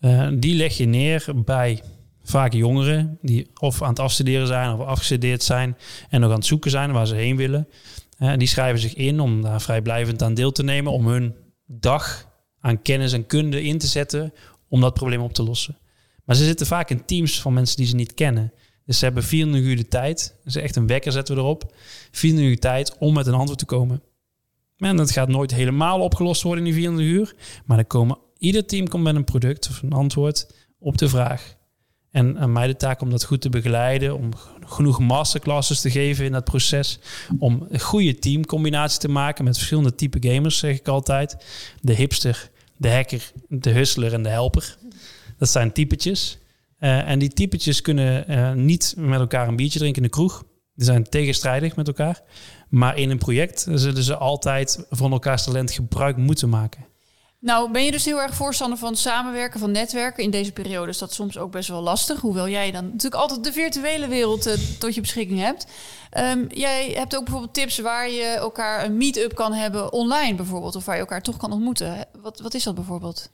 Uh, 0.00 0.28
die 0.34 0.56
leg 0.56 0.76
je 0.76 0.86
neer 0.86 1.24
bij 1.34 1.82
vaak 2.22 2.52
jongeren 2.52 3.18
die 3.22 3.50
of 3.60 3.82
aan 3.82 3.88
het 3.88 3.98
afstuderen 3.98 4.46
zijn 4.46 4.72
of 4.72 4.86
afgestudeerd 4.86 5.42
zijn 5.42 5.76
en 6.08 6.20
nog 6.20 6.30
aan 6.30 6.36
het 6.36 6.46
zoeken 6.46 6.70
zijn 6.70 6.92
waar 6.92 7.06
ze 7.06 7.14
heen 7.14 7.36
willen. 7.36 7.68
Uh, 8.18 8.36
die 8.36 8.48
schrijven 8.48 8.80
zich 8.80 8.94
in 8.94 9.20
om 9.20 9.42
daar 9.42 9.60
vrijblijvend 9.60 10.22
aan 10.22 10.34
deel 10.34 10.52
te 10.52 10.62
nemen 10.62 10.92
om 10.92 11.06
hun 11.06 11.34
dag 11.66 12.34
aan 12.66 12.82
kennis 12.82 13.12
en 13.12 13.26
kunde 13.26 13.62
in 13.62 13.78
te 13.78 13.86
zetten 13.86 14.32
om 14.68 14.80
dat 14.80 14.94
probleem 14.94 15.20
op 15.20 15.32
te 15.32 15.42
lossen. 15.42 15.78
Maar 16.24 16.36
ze 16.36 16.44
zitten 16.44 16.66
vaak 16.66 16.90
in 16.90 17.04
teams 17.04 17.40
van 17.40 17.54
mensen 17.54 17.76
die 17.76 17.86
ze 17.86 17.94
niet 17.94 18.14
kennen. 18.14 18.52
Dus 18.84 18.98
ze 18.98 19.04
hebben 19.04 19.22
24 19.22 19.70
uur 19.70 19.76
de 19.76 19.88
tijd. 19.88 20.36
Dus 20.44 20.56
echt 20.56 20.76
een 20.76 20.86
wekker 20.86 21.12
zetten 21.12 21.34
we 21.34 21.40
erop. 21.40 21.74
24 22.10 22.54
uur 22.54 22.60
tijd 22.60 22.96
om 22.98 23.14
met 23.14 23.26
een 23.26 23.34
antwoord 23.34 23.58
te 23.58 23.64
komen. 23.64 24.02
En 24.76 24.96
dat 24.96 25.10
gaat 25.10 25.28
nooit 25.28 25.54
helemaal 25.54 26.00
opgelost 26.00 26.42
worden 26.42 26.66
in 26.66 26.72
die 26.72 26.80
24 26.80 27.14
uur. 27.14 27.34
Maar 27.64 27.76
dan 27.76 27.86
komen, 27.86 28.18
ieder 28.38 28.66
team 28.66 28.88
komt 28.88 29.02
met 29.02 29.14
een 29.14 29.24
product 29.24 29.68
of 29.68 29.82
een 29.82 29.92
antwoord 29.92 30.46
op 30.78 30.98
de 30.98 31.08
vraag. 31.08 31.56
En 32.10 32.38
aan 32.38 32.52
mij 32.52 32.66
de 32.66 32.76
taak 32.76 33.00
om 33.00 33.10
dat 33.10 33.24
goed 33.24 33.40
te 33.40 33.48
begeleiden, 33.48 34.16
om 34.16 34.30
genoeg 34.60 34.98
masterclasses 34.98 35.80
te 35.80 35.90
geven 35.90 36.24
in 36.24 36.32
dat 36.32 36.44
proces, 36.44 36.98
om 37.38 37.66
een 37.68 37.80
goede 37.80 38.18
teamcombinatie 38.18 38.98
te 38.98 39.08
maken 39.08 39.44
met 39.44 39.56
verschillende 39.56 39.94
type 39.94 40.28
gamers, 40.28 40.58
zeg 40.58 40.78
ik 40.78 40.88
altijd. 40.88 41.36
De 41.80 41.94
hipster, 41.94 42.50
de 42.76 42.90
hacker, 42.90 43.32
de 43.48 43.70
hustler 43.70 44.12
en 44.12 44.22
de 44.22 44.28
helper. 44.28 44.76
Dat 45.38 45.48
zijn 45.48 45.72
typetjes. 45.72 46.38
Eh, 46.78 47.08
en 47.08 47.18
die 47.18 47.32
typetjes 47.32 47.80
kunnen 47.80 48.28
eh, 48.28 48.52
niet 48.52 48.94
met 48.96 49.20
elkaar 49.20 49.48
een 49.48 49.56
biertje 49.56 49.78
drinken 49.78 50.02
in 50.02 50.08
de 50.08 50.14
kroeg. 50.14 50.44
Die 50.74 50.84
zijn 50.84 51.08
tegenstrijdig 51.08 51.76
met 51.76 51.86
elkaar. 51.86 52.22
Maar 52.68 52.98
in 52.98 53.10
een 53.10 53.18
project 53.18 53.66
zullen 53.74 54.02
ze 54.02 54.16
altijd 54.16 54.86
van 54.90 55.12
elkaars 55.12 55.44
talent 55.44 55.70
gebruik 55.70 56.16
moeten 56.16 56.48
maken. 56.48 56.86
Nou, 57.46 57.70
ben 57.70 57.84
je 57.84 57.90
dus 57.90 58.04
heel 58.04 58.20
erg 58.20 58.34
voorstander 58.34 58.78
van 58.78 58.96
samenwerken, 58.96 59.60
van 59.60 59.70
netwerken. 59.70 60.24
In 60.24 60.30
deze 60.30 60.52
periode 60.52 60.90
is 60.90 60.98
dat 60.98 61.12
soms 61.12 61.38
ook 61.38 61.50
best 61.50 61.68
wel 61.68 61.80
lastig. 61.80 62.20
Hoewel 62.20 62.48
jij 62.48 62.70
dan 62.70 62.84
natuurlijk 62.84 63.14
altijd 63.14 63.44
de 63.44 63.52
virtuele 63.52 64.08
wereld 64.08 64.46
uh, 64.46 64.52
tot 64.78 64.94
je 64.94 65.00
beschikking 65.00 65.40
hebt. 65.40 65.66
Um, 66.18 66.46
jij 66.48 66.90
hebt 66.94 67.16
ook 67.16 67.22
bijvoorbeeld 67.24 67.54
tips 67.54 67.78
waar 67.78 68.10
je 68.10 68.24
elkaar 68.24 68.84
een 68.84 68.96
meet-up 68.96 69.34
kan 69.34 69.52
hebben 69.52 69.92
online 69.92 70.34
bijvoorbeeld. 70.34 70.76
Of 70.76 70.84
waar 70.84 70.94
je 70.94 71.00
elkaar 71.00 71.22
toch 71.22 71.36
kan 71.36 71.52
ontmoeten. 71.52 72.06
Wat, 72.22 72.40
wat 72.40 72.54
is 72.54 72.62
dat 72.62 72.74
bijvoorbeeld? 72.74 73.30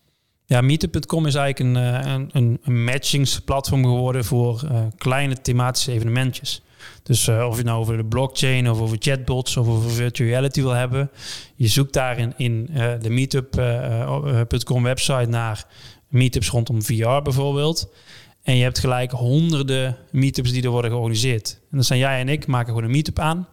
Ja, 0.47 0.61
Meetup.com 0.61 1.26
is 1.26 1.35
eigenlijk 1.35 1.76
een, 1.76 1.85
een, 2.11 2.31
een, 2.33 2.61
een 2.62 2.85
matchingsplatform 2.85 3.85
geworden 3.85 4.25
voor 4.25 4.62
uh, 4.64 4.81
kleine 4.97 5.40
thematische 5.40 5.92
evenementjes. 5.92 6.62
Dus 7.02 7.26
uh, 7.28 7.46
of 7.48 7.56
je 7.56 7.62
nou 7.62 7.80
over 7.80 7.96
de 7.96 8.04
blockchain 8.04 8.70
of 8.70 8.80
over 8.80 8.96
chatbots 9.00 9.56
of 9.56 9.68
over 9.68 9.90
virtual 9.90 10.28
reality 10.28 10.60
wil 10.60 10.70
hebben. 10.70 11.10
Je 11.54 11.68
zoekt 11.68 11.92
daarin 11.92 12.32
in 12.36 12.68
uh, 12.70 12.92
de 13.00 13.10
meetup.com 13.10 14.82
website 14.82 15.28
naar 15.28 15.66
meetups 16.08 16.48
rondom 16.48 16.82
VR 16.82 17.22
bijvoorbeeld. 17.22 17.92
En 18.42 18.56
je 18.56 18.62
hebt 18.62 18.78
gelijk 18.78 19.10
honderden 19.10 19.96
meetups 20.10 20.52
die 20.52 20.62
er 20.62 20.70
worden 20.70 20.90
georganiseerd. 20.90 21.58
En 21.60 21.76
dan 21.76 21.84
zijn 21.84 21.98
jij 21.98 22.20
en 22.20 22.28
ik 22.28 22.46
maken 22.46 22.68
gewoon 22.68 22.84
een 22.84 22.90
meetup 22.90 23.18
aan. 23.18 23.48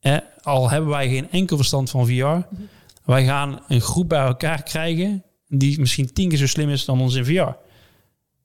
Eh, 0.00 0.16
al 0.42 0.70
hebben 0.70 0.90
wij 0.90 1.08
geen 1.08 1.30
enkel 1.30 1.56
verstand 1.56 1.90
van 1.90 2.06
VR. 2.06 2.56
Wij 3.04 3.24
gaan 3.24 3.60
een 3.68 3.80
groep 3.80 4.08
bij 4.08 4.24
elkaar 4.24 4.62
krijgen 4.62 5.24
die 5.48 5.80
misschien 5.80 6.12
tien 6.12 6.28
keer 6.28 6.38
zo 6.38 6.46
slim 6.46 6.68
is 6.68 6.84
dan 6.84 7.00
ons 7.00 7.14
in 7.14 7.24
VR. 7.24 7.56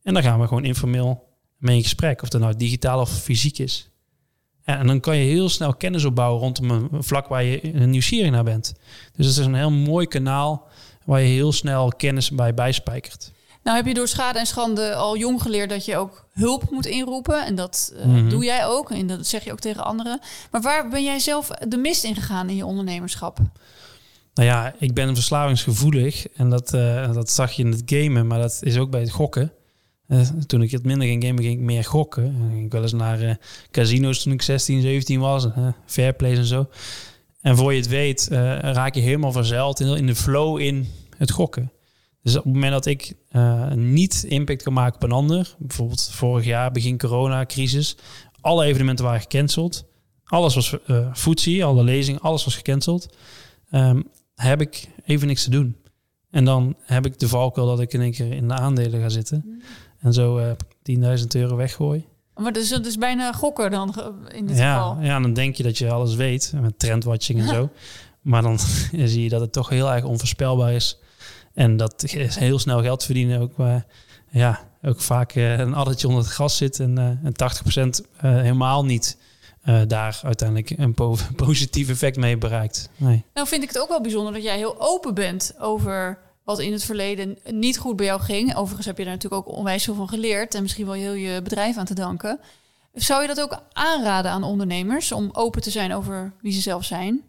En 0.03 0.13
dan 0.13 0.24
gaan 0.24 0.39
we 0.39 0.48
gewoon 0.48 0.65
informeel 0.65 1.26
mee 1.58 1.76
in 1.76 1.84
gesprek, 1.84 2.22
of 2.22 2.30
dat 2.30 2.42
nou 2.42 2.56
digitaal 2.56 3.00
of 3.00 3.10
fysiek 3.10 3.58
is. 3.58 3.90
En 4.64 4.88
dan 4.88 5.00
kan 5.00 5.18
je 5.18 5.24
heel 5.24 5.50
snel 5.50 5.74
kennis 5.74 6.06
opbouwen 6.06 6.42
rondom 6.42 6.70
een 6.70 7.04
vlak 7.04 7.28
waar 7.28 7.44
je 7.44 7.60
nieuwsgierig 7.74 8.32
naar 8.32 8.44
bent. 8.44 8.74
Dus 9.16 9.26
het 9.26 9.38
is 9.38 9.46
een 9.46 9.56
heel 9.56 9.72
mooi 9.72 10.08
kanaal 10.08 10.68
waar 11.06 11.22
je 11.22 11.28
heel 11.28 11.52
snel 11.52 11.92
kennis 11.98 12.32
bij 12.32 12.54
bijspijkert. 12.54 13.32
Nou 13.64 13.78
heb 13.78 13.88
je 13.88 13.94
door 13.94 14.08
schade 14.08 14.40
en 14.40 14.46
schande 14.46 14.96
al 14.96 15.18
jong 15.18 15.42
geleerd 15.42 15.70
dat 15.70 15.86
je 15.86 15.98
ook 15.98 16.28
hulp 16.34 16.70
moet 16.70 16.86
inroepen. 16.86 17.46
En 17.46 17.56
dat 17.56 17.94
uh, 17.94 18.06
mm 18.06 18.16
-hmm. 18.16 18.30
doe 18.30 18.44
jij 18.44 18.66
ook. 18.66 18.92
En 18.92 19.08
dat 19.08 19.28
zeg 19.28 19.44
je 19.44 19.52
ook 19.52 19.60
tegen 19.60 19.84
anderen. 19.84 20.20
Maar 20.52 20.62
waar 20.62 20.90
ben 20.90 21.04
jij 21.04 21.20
zelf 21.20 21.48
de 21.48 21.78
mist 21.78 22.04
in 22.04 22.16
gegaan 22.16 22.50
in 22.50 22.56
je 22.56 22.66
ondernemerschap? 22.66 23.40
Nou 24.34 24.50
ja, 24.50 24.74
ik 24.80 24.94
ben 24.94 25.16
verslavingsgevoelig. 25.16 26.28
En 26.28 26.50
dat, 26.50 26.74
uh, 26.74 27.14
dat 27.14 27.30
zag 27.30 27.52
je 27.52 27.64
in 27.64 27.72
het 27.72 27.82
gamen, 27.86 28.28
maar 28.28 28.40
dat 28.40 28.60
is 28.62 28.78
ook 28.78 28.90
bij 28.90 29.00
het 29.00 29.12
gokken. 29.12 29.52
Uh, 30.08 30.22
toen 30.46 30.62
ik 30.62 30.72
het 30.72 30.86
minder 30.86 31.08
ging 31.08 31.24
gamen, 31.24 31.44
ging 31.44 31.60
ik 31.60 31.66
meer 31.66 31.84
gokken. 31.84 32.26
Ik 32.26 32.52
ging 32.52 32.72
wel 32.72 32.82
eens 32.82 32.94
naar 32.94 33.22
uh, 33.22 33.34
casino's 33.72 34.24
toen 34.24 34.34
ik 34.34 34.42
16, 34.42 34.82
17 34.82 35.20
was. 35.20 35.46
Uh, 35.46 35.68
fairplays 35.86 36.38
en 36.38 36.46
zo. 36.46 36.70
En 37.42 37.58
voor 37.58 37.74
je 37.74 37.80
het 37.80 37.88
weet, 37.90 38.28
raak 38.62 38.96
je 38.96 39.02
helemaal 39.02 39.32
verzeild 39.32 39.80
in, 39.80 39.88
in 39.88 40.06
de 40.06 40.16
flow 40.16 40.60
in 40.60 40.88
het 41.18 41.32
gokken. 41.32 41.72
Dus 42.24 42.38
op 42.38 42.44
het 42.44 42.54
moment 42.54 42.72
dat 42.72 42.86
ik 42.86 43.14
niet 43.76 44.26
impact 44.28 44.64
kan 44.64 44.74
maken 44.74 44.96
op 44.96 45.04
een 45.04 45.12
ander, 45.12 45.56
bijvoorbeeld 45.58 46.10
vorig 46.12 46.46
jaar, 46.46 46.72
begin 46.72 46.98
corona-crisis, 46.98 47.98
alle 48.42 48.66
evenementen 48.66 49.06
waren 49.06 49.22
gecanceld. 49.22 49.86
Alles 50.24 50.56
was 50.56 50.78
uh, 51.48 51.66
alle 51.66 51.84
lezingen, 51.84 52.22
alles 52.22 52.44
was 52.44 52.56
gecanceld. 52.56 53.16
Um, 53.72 54.08
heb 54.36 54.62
ik 54.62 54.88
even 55.06 55.28
niks 55.28 55.44
te 55.44 55.50
doen. 55.50 55.76
En 56.30 56.46
dan 56.46 56.76
heb 56.82 57.06
ik 57.06 57.20
de 57.20 57.28
valkuil 57.28 57.68
dat 57.68 57.80
ik 57.80 57.94
in 57.94 58.02
één 58.02 58.12
keer 58.12 58.32
in 58.32 58.48
de 58.48 58.54
aandelen 58.54 59.02
ga 59.02 59.10
zitten. 59.10 59.44
Mm. 59.46 59.62
En 60.00 60.13
zo 60.13 60.39
uh, 60.39 60.51
10.000 61.20 61.25
euro 61.27 61.56
weggooi. 61.56 62.06
Maar 62.36 62.54
dus, 62.54 62.70
dat 62.70 62.86
is 62.86 62.98
bijna 62.98 63.34
gokken 63.34 63.72
dan 63.72 63.96
in 64.27 64.46
dit 64.46 64.58
ja, 64.58 64.77
geval. 64.77 65.04
Ja, 65.04 65.20
dan 65.20 65.34
denk 65.34 65.56
je 65.56 65.63
dat 65.63 65.77
je 65.77 65.92
alles 65.92 66.16
weet 66.16 66.54
met 66.62 66.80
trendwatching 66.80 67.39
en 67.39 67.48
zo. 67.48 67.70
Maar 68.22 68.42
dan 68.42 68.60
zie 68.92 69.24
je 69.24 69.30
dat 69.30 69.42
het 69.42 69.51
toch 69.51 69.70
heel 69.70 69.92
erg 69.92 70.04
onvoorspelbaar 70.04 70.74
is. 70.74 71.00
En 71.54 71.77
dat 71.77 72.04
is 72.04 72.36
heel 72.36 72.60
snel 72.60 72.82
geld 72.82 73.04
verdienen 73.04 73.42
ook. 73.42 73.58
Uh, 73.58 73.75
ja, 74.30 74.60
ook 74.82 75.01
vaak 75.01 75.36
uh, 75.36 75.58
een 75.58 75.74
addertje 75.74 76.08
onder 76.08 76.24
het 76.24 76.32
gras 76.32 76.58
zit 76.58 76.80
en, 76.80 77.00
uh, 77.00 77.06
en 77.06 77.34
80% 78.06 78.12
helemaal 78.18 78.86
niet 78.86 79.18
uh, 79.66 79.82
daar 79.88 80.20
uiteindelijk 80.24 80.70
een 80.70 80.94
po 80.94 81.18
positief 81.46 81.89
effect 81.89 82.18
mee 82.18 82.38
bereikt. 82.38 82.89
Nee. 82.96 83.25
Nou 83.34 83.48
vind 83.48 83.63
ik 83.63 83.68
het 83.68 83.80
ook 83.80 83.89
wel 83.89 84.01
bijzonder 84.01 84.34
dat 84.34 84.44
jij 84.44 84.58
heel 84.58 84.75
open 84.77 85.13
bent 85.13 85.54
over 85.60 86.20
wat 86.48 86.60
in 86.60 86.72
het 86.72 86.84
verleden 86.84 87.38
niet 87.51 87.77
goed 87.77 87.96
bij 87.96 88.06
jou 88.06 88.22
ging. 88.22 88.56
Overigens 88.56 88.86
heb 88.86 88.98
je 88.98 89.04
daar 89.04 89.13
natuurlijk 89.13 89.48
ook 89.48 89.56
onwijs 89.56 89.84
veel 89.84 89.94
van 89.94 90.10
geleerd 90.10 90.56
en 90.56 90.62
misschien 90.62 90.86
wel 90.86 90.96
heel 90.96 91.13
je 91.13 91.42
bedrijf 91.42 91.77
aan 91.77 91.86
te 91.86 91.94
danken. 91.94 92.39
Zou 92.94 93.22
je 93.22 93.27
dat 93.27 93.42
ook 93.42 93.62
aanraden 93.74 94.32
aan 94.32 94.44
ondernemers 94.44 95.12
om 95.12 95.30
open 95.34 95.62
te 95.62 95.70
zijn 95.70 95.94
over 95.94 96.34
wie 96.42 96.51
ze 96.51 96.62
zelf 96.62 96.86
zijn? 96.86 97.22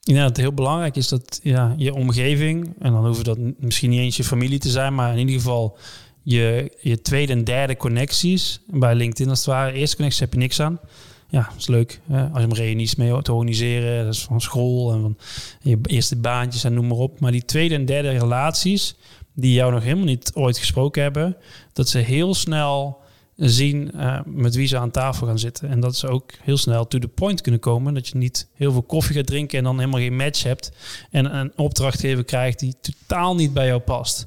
Ja, 0.00 0.24
het 0.24 0.36
heel 0.36 0.52
belangrijk 0.52 0.96
is 0.96 1.08
dat 1.08 1.40
ja, 1.42 1.74
je 1.76 1.94
omgeving, 1.94 2.74
en 2.78 2.92
dan 2.92 3.06
hoeft 3.06 3.24
dat 3.24 3.38
misschien 3.58 3.90
niet 3.90 4.00
eens 4.00 4.16
je 4.16 4.24
familie 4.24 4.58
te 4.58 4.70
zijn, 4.70 4.94
maar 4.94 5.12
in 5.12 5.18
ieder 5.18 5.34
geval 5.34 5.76
je, 6.22 6.76
je 6.80 7.00
tweede 7.00 7.32
en 7.32 7.44
derde 7.44 7.76
connecties. 7.76 8.60
Bij 8.66 8.94
LinkedIn 8.94 9.28
als 9.28 9.38
het 9.38 9.48
ware, 9.48 9.72
eerste 9.72 9.96
connecties 9.96 10.20
heb 10.20 10.32
je 10.32 10.38
niks 10.38 10.60
aan 10.60 10.80
ja, 11.28 11.50
is 11.56 11.66
leuk. 11.66 12.00
Hè? 12.06 12.22
Als 12.22 12.42
je 12.42 12.46
hem 12.46 12.52
reunies 12.52 12.94
mee 12.94 13.22
te 13.22 13.32
organiseren, 13.32 14.04
dat 14.04 14.14
is 14.14 14.22
van 14.22 14.40
school 14.40 14.92
en 14.92 15.00
van 15.00 15.16
je 15.60 15.78
eerste 15.82 16.16
baantjes 16.16 16.64
en 16.64 16.74
noem 16.74 16.86
maar 16.86 16.98
op. 16.98 17.20
Maar 17.20 17.32
die 17.32 17.44
tweede 17.44 17.74
en 17.74 17.84
derde 17.84 18.10
relaties, 18.10 18.96
die 19.34 19.52
jou 19.52 19.72
nog 19.72 19.82
helemaal 19.82 20.04
niet 20.04 20.30
ooit 20.34 20.58
gesproken 20.58 21.02
hebben, 21.02 21.36
dat 21.72 21.88
ze 21.88 21.98
heel 21.98 22.34
snel 22.34 23.00
zien 23.38 23.90
uh, 23.94 24.20
met 24.26 24.54
wie 24.54 24.66
ze 24.66 24.78
aan 24.78 24.90
tafel 24.90 25.26
gaan 25.26 25.38
zitten. 25.38 25.68
En 25.68 25.80
dat 25.80 25.96
ze 25.96 26.08
ook 26.08 26.32
heel 26.42 26.56
snel 26.56 26.86
to 26.86 26.98
the 26.98 27.08
point 27.08 27.40
kunnen 27.40 27.60
komen. 27.60 27.94
Dat 27.94 28.08
je 28.08 28.16
niet 28.16 28.48
heel 28.54 28.72
veel 28.72 28.82
koffie 28.82 29.16
gaat 29.16 29.26
drinken 29.26 29.58
en 29.58 29.64
dan 29.64 29.78
helemaal 29.78 30.00
geen 30.00 30.16
match 30.16 30.42
hebt. 30.42 30.72
En 31.10 31.36
een 31.36 31.52
opdrachtgever 31.56 32.24
krijgt 32.24 32.58
die 32.58 32.74
totaal 32.80 33.34
niet 33.34 33.52
bij 33.52 33.66
jou 33.66 33.80
past. 33.80 34.26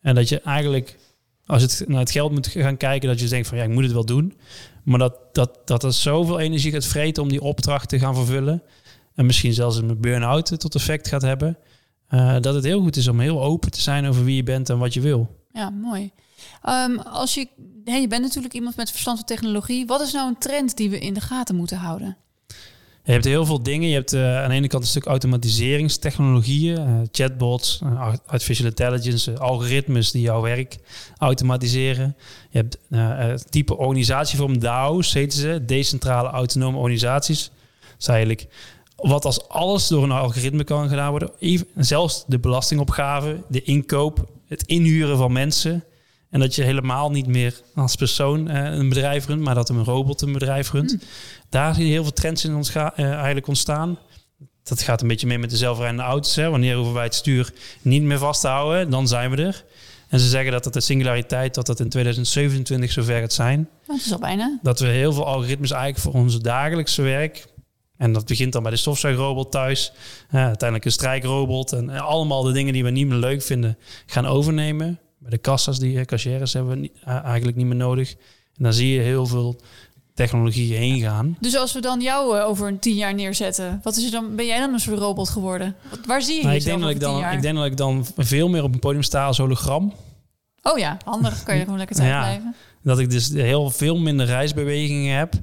En 0.00 0.14
dat 0.14 0.28
je 0.28 0.40
eigenlijk, 0.40 0.98
als 1.46 1.62
het 1.62 1.84
naar 1.86 2.00
het 2.00 2.10
geld 2.10 2.32
moet 2.32 2.46
gaan 2.46 2.76
kijken, 2.76 3.08
dat 3.08 3.20
je 3.20 3.28
denkt 3.28 3.48
van 3.48 3.58
ja, 3.58 3.64
ik 3.64 3.70
moet 3.70 3.82
het 3.82 3.92
wel 3.92 4.04
doen. 4.04 4.34
Maar 4.90 4.98
dat, 4.98 5.18
dat, 5.32 5.58
dat 5.64 5.82
er 5.82 5.92
zoveel 5.92 6.38
energie 6.38 6.72
gaat 6.72 6.86
vreten 6.86 7.22
om 7.22 7.28
die 7.28 7.42
opdracht 7.42 7.88
te 7.88 7.98
gaan 7.98 8.14
vervullen. 8.14 8.62
En 9.14 9.26
misschien 9.26 9.52
zelfs 9.52 9.76
een 9.76 10.00
burn-out 10.00 10.60
tot 10.60 10.74
effect 10.74 11.08
gaat 11.08 11.22
hebben. 11.22 11.58
Uh, 12.10 12.36
dat 12.40 12.54
het 12.54 12.64
heel 12.64 12.80
goed 12.80 12.96
is 12.96 13.08
om 13.08 13.20
heel 13.20 13.42
open 13.42 13.70
te 13.70 13.80
zijn 13.80 14.06
over 14.06 14.24
wie 14.24 14.36
je 14.36 14.42
bent 14.42 14.70
en 14.70 14.78
wat 14.78 14.94
je 14.94 15.00
wil. 15.00 15.36
Ja, 15.52 15.70
mooi. 15.70 16.10
Um, 16.68 16.98
als 16.98 17.34
je, 17.34 17.48
hey, 17.84 18.00
je 18.00 18.08
bent 18.08 18.22
natuurlijk 18.22 18.54
iemand 18.54 18.76
met 18.76 18.90
verstand 18.90 19.16
van 19.16 19.26
technologie. 19.26 19.86
Wat 19.86 20.00
is 20.00 20.12
nou 20.12 20.28
een 20.28 20.38
trend 20.38 20.76
die 20.76 20.90
we 20.90 20.98
in 20.98 21.14
de 21.14 21.20
gaten 21.20 21.56
moeten 21.56 21.76
houden? 21.76 22.16
Je 23.10 23.16
hebt 23.16 23.28
heel 23.28 23.46
veel 23.46 23.62
dingen. 23.62 23.88
Je 23.88 23.94
hebt 23.94 24.14
uh, 24.14 24.42
aan 24.42 24.48
de 24.48 24.54
ene 24.54 24.66
kant 24.66 24.82
een 24.82 24.88
stuk 24.88 25.06
automatiseringstechnologieën, 25.06 26.88
uh, 26.88 27.00
chatbots, 27.12 27.80
uh, 27.84 28.12
artificial 28.26 28.66
intelligence, 28.66 29.38
algoritmes 29.38 30.10
die 30.10 30.22
jouw 30.22 30.40
werk 30.40 30.76
automatiseren. 31.18 32.16
Je 32.50 32.58
hebt 32.58 32.78
het 32.88 33.50
type 33.50 33.76
organisatievorm 33.76 34.58
DAO's, 34.58 35.12
heten 35.12 35.38
ze, 35.38 35.62
decentrale 35.66 36.28
autonome 36.28 36.78
organisaties. 36.78 37.50
Dat 37.98 38.08
eigenlijk 38.08 38.46
wat 38.96 39.24
als 39.24 39.48
alles 39.48 39.88
door 39.88 40.02
een 40.02 40.10
algoritme 40.10 40.64
kan 40.64 40.88
gedaan 40.88 41.10
worden. 41.10 41.30
Zelfs 41.76 42.24
de 42.26 42.38
belastingopgave, 42.38 43.42
de 43.48 43.62
inkoop, 43.62 44.28
het 44.46 44.62
inhuren 44.66 45.16
van 45.16 45.32
mensen. 45.32 45.84
En 46.30 46.40
dat 46.40 46.54
je 46.54 46.62
helemaal 46.62 47.10
niet 47.10 47.26
meer 47.26 47.60
als 47.74 47.96
persoon 47.96 48.50
uh, 48.50 48.64
een 48.64 48.88
bedrijf 48.88 49.26
runt, 49.26 49.40
maar 49.40 49.54
dat 49.54 49.68
een 49.68 49.84
robot 49.84 50.20
een 50.20 50.32
bedrijf 50.32 50.72
runt. 50.72 50.92
Mm. 50.92 51.00
Daar 51.48 51.74
zie 51.74 51.84
je 51.84 51.90
heel 51.90 52.02
veel 52.02 52.12
trends 52.12 52.44
in 52.44 52.54
ons 52.54 52.74
uh, 52.74 52.98
eigenlijk 52.98 53.46
ontstaan. 53.46 53.98
Dat 54.62 54.82
gaat 54.82 55.02
een 55.02 55.08
beetje 55.08 55.26
mee 55.26 55.38
met 55.38 55.50
de 55.50 55.56
zelfrijdende 55.56 56.02
auto's. 56.02 56.34
Hè. 56.34 56.50
Wanneer 56.50 56.74
hoeven 56.76 56.94
wij 56.94 57.04
het 57.04 57.14
stuur 57.14 57.52
niet 57.82 58.02
meer 58.02 58.18
vast 58.18 58.40
te 58.40 58.48
houden, 58.48 58.90
dan 58.90 59.08
zijn 59.08 59.30
we 59.30 59.42
er. 59.42 59.64
En 60.08 60.20
ze 60.20 60.28
zeggen 60.28 60.52
dat 60.52 60.64
het 60.64 60.74
de 60.74 60.80
singulariteit, 60.80 61.54
dat 61.54 61.66
dat 61.66 61.80
in 61.80 61.88
2027 61.88 62.92
zover 62.92 63.20
gaat 63.20 63.32
zijn. 63.32 63.68
Dat 63.86 63.96
is 63.96 64.12
al 64.12 64.18
bijna. 64.18 64.58
Dat 64.62 64.80
we 64.80 64.86
heel 64.86 65.12
veel 65.12 65.26
algoritmes 65.26 65.70
eigenlijk 65.70 66.02
voor 66.02 66.12
onze 66.12 66.40
dagelijkse 66.40 67.02
werk... 67.02 67.48
En 68.00 68.12
dat 68.12 68.26
begint 68.26 68.52
dan 68.52 68.62
bij 68.62 68.70
de 68.70 68.76
stofzuigrobot 68.76 69.50
thuis. 69.50 69.92
Uh, 70.30 70.40
uiteindelijk 70.44 70.84
een 70.84 70.92
strijkrobot. 70.92 71.72
En 71.72 71.90
allemaal 71.90 72.42
de 72.42 72.52
dingen 72.52 72.72
die 72.72 72.84
we 72.84 72.90
niet 72.90 73.06
meer 73.06 73.18
leuk 73.18 73.42
vinden 73.42 73.78
gaan 74.06 74.26
overnemen. 74.26 74.98
Bij 75.20 75.30
de 75.30 75.38
kassa's, 75.38 75.78
die 75.78 76.04
cashiers 76.04 76.52
hebben 76.52 76.72
we 76.72 76.78
niet, 76.78 76.92
eigenlijk 77.04 77.56
niet 77.56 77.66
meer 77.66 77.76
nodig. 77.76 78.10
En 78.56 78.62
dan 78.62 78.72
zie 78.72 78.94
je 78.94 79.00
heel 79.00 79.26
veel 79.26 79.60
technologie 80.14 80.74
heen 80.74 81.00
gaan. 81.00 81.36
Dus 81.40 81.56
als 81.56 81.72
we 81.72 81.80
dan 81.80 82.00
jou 82.00 82.36
uh, 82.36 82.46
over 82.46 82.68
een 82.68 82.78
tien 82.78 82.94
jaar 82.96 83.14
neerzetten, 83.14 83.80
wat 83.82 83.96
is 83.96 84.04
er 84.04 84.10
dan? 84.10 84.36
Ben 84.36 84.46
jij 84.46 84.58
dan 84.58 84.72
een 84.72 84.80
soort 84.80 84.98
robot 84.98 85.28
geworden? 85.28 85.76
Waar 86.06 86.22
zie 86.22 86.36
je 86.36 86.42
nou, 86.42 86.54
ik 86.54 86.64
denk 86.64 86.80
dat 86.80 86.90
ik 86.90 87.00
dan, 87.00 87.24
Ik 87.24 87.42
denk 87.42 87.56
dat 87.56 87.66
ik 87.66 87.76
dan 87.76 88.06
veel 88.16 88.48
meer 88.48 88.62
op 88.62 88.72
een 88.72 88.78
podium 88.78 89.02
sta 89.02 89.24
als 89.26 89.38
hologram. 89.38 89.92
Oh 90.62 90.78
ja, 90.78 90.96
handig. 91.04 91.42
Kan 91.42 91.56
je 91.56 91.62
gewoon 91.64 91.78
lekker 91.78 91.96
tijd 91.96 92.08
ja, 92.08 92.20
blijven. 92.20 92.54
Dat 92.82 92.98
ik 92.98 93.10
dus 93.10 93.28
heel 93.28 93.70
veel 93.70 93.98
minder 93.98 94.26
reisbewegingen 94.26 95.16
heb, 95.16 95.34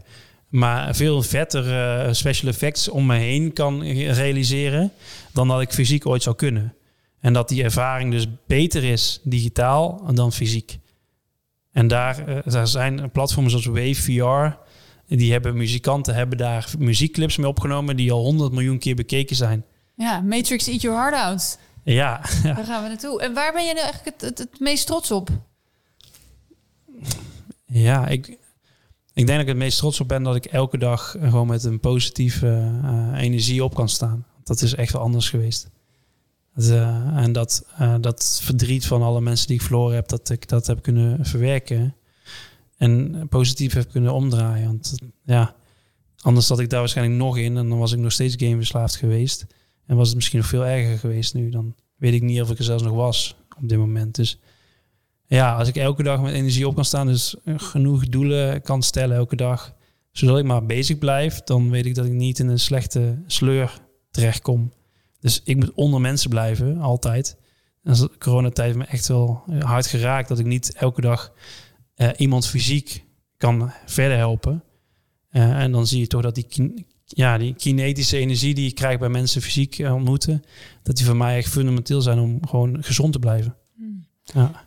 maar 0.48 0.96
veel 0.96 1.22
vetter 1.22 1.68
uh, 2.08 2.14
special 2.14 2.50
effects 2.50 2.90
om 2.90 3.06
me 3.06 3.16
heen 3.16 3.54
kan 3.54 3.84
realiseren 4.12 4.92
dan 5.34 5.48
dat 5.48 5.62
ik 5.62 5.72
fysiek 5.72 6.06
ooit 6.06 6.24
zou 6.24 6.36
kunnen. 6.36 6.74
En 7.20 7.34
dat 7.34 7.50
die 7.50 7.64
ervaring 7.64 8.12
dus 8.12 8.28
beter 8.48 8.84
is 8.84 9.20
digitaal 9.24 10.14
dan 10.14 10.34
fysiek. 10.34 10.80
En 11.72 11.88
daar, 11.88 12.30
uh, 12.30 12.38
daar 12.46 12.68
zijn 12.68 13.12
platforms 13.12 13.54
als 13.54 13.66
Wave 13.66 13.96
VR. 13.96 14.58
Die 15.16 15.32
hebben 15.32 15.58
muzikanten 15.58 16.16
hebben 16.16 16.38
daar 16.38 16.74
muziekclips 16.78 17.38
mee 17.38 17.48
opgenomen 17.48 17.96
die 17.96 18.12
al 18.12 18.24
100 18.24 18.52
miljoen 18.52 18.78
keer 18.80 18.96
bekeken 18.96 19.36
zijn. 19.36 19.66
Ja, 19.96 20.22
Matrix 20.22 20.68
Eat 20.68 20.82
Your 20.82 20.98
Heart 20.98 21.16
Out. 21.16 21.60
Ja. 21.84 22.22
Daar 22.44 22.66
gaan 22.66 22.84
we 22.84 22.88
naartoe. 22.88 23.22
En 23.22 23.34
waar 23.34 23.54
ben 23.54 23.66
je 23.66 23.74
nu 23.74 23.80
eigenlijk 23.80 24.22
het, 24.22 24.30
het, 24.30 24.38
het 24.38 24.60
meest 24.60 24.86
trots 24.88 25.12
op? 25.12 25.30
Ja, 27.66 28.08
ik, 28.08 28.28
ik 29.14 29.26
denk 29.26 29.28
dat 29.28 29.40
ik 29.40 29.48
het 29.48 29.58
meest 29.58 29.78
trots 29.78 30.00
op 30.00 30.08
ben 30.08 30.24
dat 30.24 30.36
ik 30.36 30.46
elke 30.46 30.78
dag 30.78 31.16
gewoon 31.20 31.48
met 31.48 31.64
een 31.64 31.80
positieve 31.80 32.80
uh, 32.84 33.22
energie 33.22 33.64
op 33.64 33.76
kan 33.76 33.90
staan. 33.90 34.26
Dat 34.44 34.62
is 34.62 34.76
echt 34.76 34.94
wel 34.94 35.02
anders 35.02 35.30
geweest. 35.30 35.70
En 36.58 37.32
dat, 37.32 37.66
uh, 37.82 37.96
dat 38.02 38.40
verdriet 38.44 38.86
van 38.86 39.02
alle 39.02 39.22
mensen 39.22 39.48
die 39.48 39.56
ik 39.56 39.62
verloren 39.62 39.96
heb, 39.96 40.08
dat 40.08 40.30
ik 40.30 40.48
dat 40.48 40.68
heb 40.68 40.82
kunnen 40.82 41.26
verwerken. 41.26 41.96
En 42.78 43.26
positief 43.30 43.74
heb 43.74 43.92
kunnen 43.92 44.14
omdraaien. 44.14 44.66
Want 44.66 44.96
ja, 45.24 45.56
anders 46.22 46.48
zat 46.48 46.60
ik 46.60 46.70
daar 46.70 46.80
waarschijnlijk 46.80 47.18
nog 47.18 47.38
in 47.38 47.58
en 47.58 47.70
dan 47.70 47.78
was 47.78 47.92
ik 47.92 48.00
nog 48.00 48.12
steeds 48.12 48.36
gameverslaafd 48.38 48.96
geweest. 48.96 49.46
En 49.86 49.96
was 49.96 50.08
het 50.08 50.16
misschien 50.16 50.40
nog 50.40 50.48
veel 50.48 50.66
erger 50.66 50.98
geweest 50.98 51.34
nu. 51.34 51.50
Dan 51.50 51.76
weet 51.96 52.14
ik 52.14 52.22
niet 52.22 52.42
of 52.42 52.52
ik 52.52 52.58
er 52.58 52.64
zelfs 52.64 52.84
nog 52.84 52.94
was 52.94 53.36
op 53.62 53.70
dit 53.70 53.78
moment. 53.78 54.16
Dus 54.16 54.40
ja, 55.26 55.56
als 55.56 55.68
ik 55.68 55.76
elke 55.76 56.04
dag 56.04 56.22
met 56.22 56.34
energie 56.34 56.68
op 56.68 56.76
kan 56.76 56.86
staan, 56.86 57.08
dus 57.08 57.36
genoeg 57.46 58.08
doelen 58.08 58.62
kan 58.62 58.84
stellen 58.84 59.18
elke 59.18 59.36
dag, 59.36 59.74
zodat 60.12 60.38
ik 60.38 60.46
maar 60.46 60.66
bezig 60.66 60.98
blijf, 60.98 61.42
dan 61.44 61.70
weet 61.70 61.86
ik 61.86 61.96
dat 61.96 62.06
ik 62.06 62.12
niet 62.12 62.40
in 62.40 62.48
een 62.48 62.60
slechte 62.60 63.24
sleur 63.28 63.82
terechtkom. 64.12 64.72
Dus 65.20 65.42
ik 65.44 65.56
moet 65.56 65.74
onder 65.74 66.02
mensen 66.02 66.30
blijven, 66.30 66.78
altijd. 66.78 67.38
En 67.84 67.94
de 67.94 68.12
coronatijd 68.20 68.68
heeft 68.68 68.78
me 68.78 68.94
echt 68.94 69.08
wel 69.08 69.44
hard 69.60 69.88
geraakt 69.88 70.28
dat 70.28 70.40
ik 70.40 70.46
niet 70.46 70.74
elke 70.74 71.02
dag 71.02 71.34
uh, 71.96 72.10
iemand 72.18 72.48
fysiek 72.48 73.06
kan 73.38 73.72
verder 73.86 74.18
helpen. 74.18 74.64
Uh, 75.32 75.62
en 75.62 75.72
dan 75.72 75.88
zie 75.88 76.00
je 76.00 76.08
toch 76.08 76.22
dat 76.22 76.36
die, 76.36 76.86
ja, 77.06 77.38
die 77.38 77.54
kinetische 77.54 78.18
energie 78.18 78.54
die 78.54 78.64
je 78.64 78.74
krijgt 78.74 79.00
bij 79.00 79.10
mensen 79.10 79.42
fysiek 79.42 79.78
uh, 79.78 79.94
ontmoeten, 79.94 80.44
dat 80.84 80.96
die 80.96 81.06
voor 81.06 81.16
mij 81.16 81.38
echt 81.38 81.50
fundamenteel 81.50 82.02
zijn 82.02 82.20
om 82.20 82.48
gewoon 82.48 82.84
gezond 82.84 83.14
te 83.14 83.20
blijven. 83.20 83.56
Hmm. 83.76 84.08
Ja. 84.24 84.66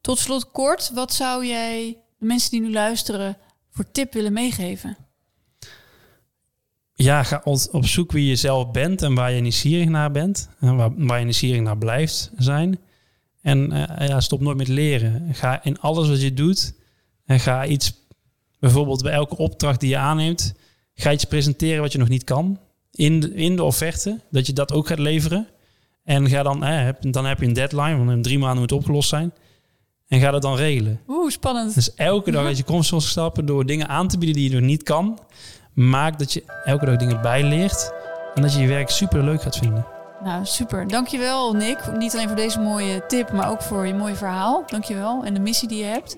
Tot 0.00 0.18
slot 0.18 0.50
kort, 0.50 0.90
wat 0.94 1.12
zou 1.12 1.46
jij 1.46 1.98
de 2.18 2.26
mensen 2.26 2.50
die 2.50 2.60
nu 2.60 2.72
luisteren 2.72 3.36
voor 3.70 3.90
tip 3.90 4.12
willen 4.12 4.32
meegeven? 4.32 4.96
Ja, 6.94 7.22
ga 7.22 7.42
op 7.72 7.86
zoek 7.86 8.12
wie 8.12 8.26
je 8.26 8.36
zelf 8.36 8.70
bent 8.70 9.02
en 9.02 9.14
waar 9.14 9.32
je 9.32 9.40
nieuwsgierig 9.40 9.88
naar 9.88 10.10
bent. 10.10 10.48
En 10.60 10.76
waar, 10.76 10.90
waar 10.96 11.18
je 11.18 11.24
nieuwsgierig 11.24 11.60
naar 11.60 11.78
blijft 11.78 12.32
zijn. 12.36 12.78
En 13.40 13.72
uh, 13.72 14.08
ja, 14.08 14.20
stop 14.20 14.40
nooit 14.40 14.56
met 14.56 14.68
leren. 14.68 15.34
Ga 15.34 15.64
in 15.64 15.80
alles 15.80 16.08
wat 16.08 16.22
je 16.22 16.34
doet 16.34 16.74
en 17.24 17.40
ga 17.40 17.66
iets, 17.66 17.92
bijvoorbeeld 18.58 19.02
bij 19.02 19.12
elke 19.12 19.36
opdracht 19.36 19.80
die 19.80 19.88
je 19.88 19.96
aanneemt, 19.96 20.54
ga 20.94 21.12
iets 21.12 21.24
presenteren 21.24 21.82
wat 21.82 21.92
je 21.92 21.98
nog 21.98 22.08
niet 22.08 22.24
kan 22.24 22.58
in 22.94 23.20
de, 23.20 23.34
in 23.34 23.56
de 23.56 23.62
offerte, 23.62 24.20
dat 24.30 24.46
je 24.46 24.52
dat 24.52 24.72
ook 24.72 24.86
gaat 24.86 24.98
leveren. 24.98 25.48
En 26.04 26.28
ga 26.28 26.42
dan, 26.42 26.64
eh, 26.64 26.84
heb, 26.84 27.12
dan 27.12 27.24
heb 27.24 27.40
je 27.40 27.46
een 27.46 27.52
deadline, 27.52 27.96
want 27.96 28.10
in 28.10 28.22
drie 28.22 28.38
maanden 28.38 28.60
moet 28.60 28.70
het 28.70 28.78
opgelost 28.78 29.08
zijn. 29.08 29.32
En 30.08 30.20
ga 30.20 30.30
dat 30.30 30.42
dan 30.42 30.56
regelen. 30.56 31.00
Oeh, 31.08 31.30
spannend. 31.30 31.74
Dus 31.74 31.94
elke 31.94 32.30
dag 32.30 32.46
als 32.46 32.56
je 32.56 32.64
comfortzone 32.64 33.02
stappen 33.02 33.46
door 33.46 33.66
dingen 33.66 33.88
aan 33.88 34.08
te 34.08 34.18
bieden 34.18 34.36
die 34.36 34.50
je 34.50 34.56
nog 34.56 34.66
niet 34.66 34.82
kan, 34.82 35.18
maak 35.74 36.18
dat 36.18 36.32
je 36.32 36.44
elke 36.64 36.84
dag 36.84 36.96
dingen 36.96 37.22
bijleert 37.22 37.92
en 38.34 38.42
dat 38.42 38.54
je 38.54 38.60
je 38.60 38.68
werk 38.68 38.90
super 38.90 39.22
leuk 39.24 39.42
gaat 39.42 39.56
vinden. 39.56 39.86
Nou, 40.24 40.44
super. 40.44 40.88
Dankjewel 40.88 41.52
Nick. 41.52 41.78
Niet 41.96 42.14
alleen 42.14 42.26
voor 42.26 42.36
deze 42.36 42.60
mooie 42.60 43.06
tip, 43.06 43.32
maar 43.32 43.50
ook 43.50 43.62
voor 43.62 43.86
je 43.86 43.94
mooie 43.94 44.14
verhaal. 44.14 44.62
Dankjewel. 44.66 45.24
En 45.24 45.34
de 45.34 45.40
missie 45.40 45.68
die 45.68 45.78
je 45.78 45.84
hebt. 45.84 46.16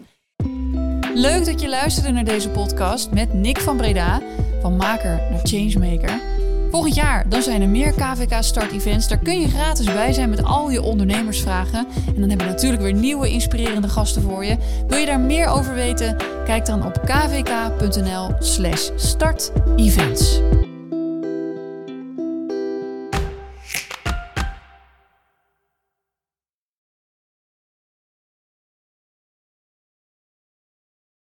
Leuk 1.14 1.44
dat 1.44 1.60
je 1.60 1.68
luisterde 1.68 2.10
naar 2.10 2.24
deze 2.24 2.48
podcast 2.48 3.10
met 3.10 3.32
Nick 3.32 3.58
van 3.58 3.76
Breda, 3.76 4.20
van 4.60 4.76
maker 4.76 5.20
naar 5.30 5.40
changemaker. 5.42 6.35
Volgend 6.70 6.94
jaar 6.94 7.28
dan 7.28 7.42
zijn 7.42 7.62
er 7.62 7.68
meer 7.68 7.92
KVK 7.92 8.36
Start 8.40 8.72
Events. 8.72 9.08
Daar 9.08 9.18
kun 9.18 9.40
je 9.40 9.48
gratis 9.48 9.86
bij 9.86 10.12
zijn 10.12 10.30
met 10.30 10.44
al 10.44 10.70
je 10.70 10.82
ondernemersvragen. 10.82 11.86
En 12.06 12.20
dan 12.20 12.28
hebben 12.28 12.46
we 12.46 12.52
natuurlijk 12.52 12.82
weer 12.82 12.92
nieuwe 12.92 13.28
inspirerende 13.30 13.88
gasten 13.88 14.22
voor 14.22 14.44
je. 14.44 14.56
Wil 14.88 14.98
je 14.98 15.06
daar 15.06 15.20
meer 15.20 15.46
over 15.46 15.74
weten? 15.74 16.16
Kijk 16.44 16.66
dan 16.66 16.86
op 16.86 17.00
kvk.nl/slash 17.04 18.90
startevents. 18.96 20.40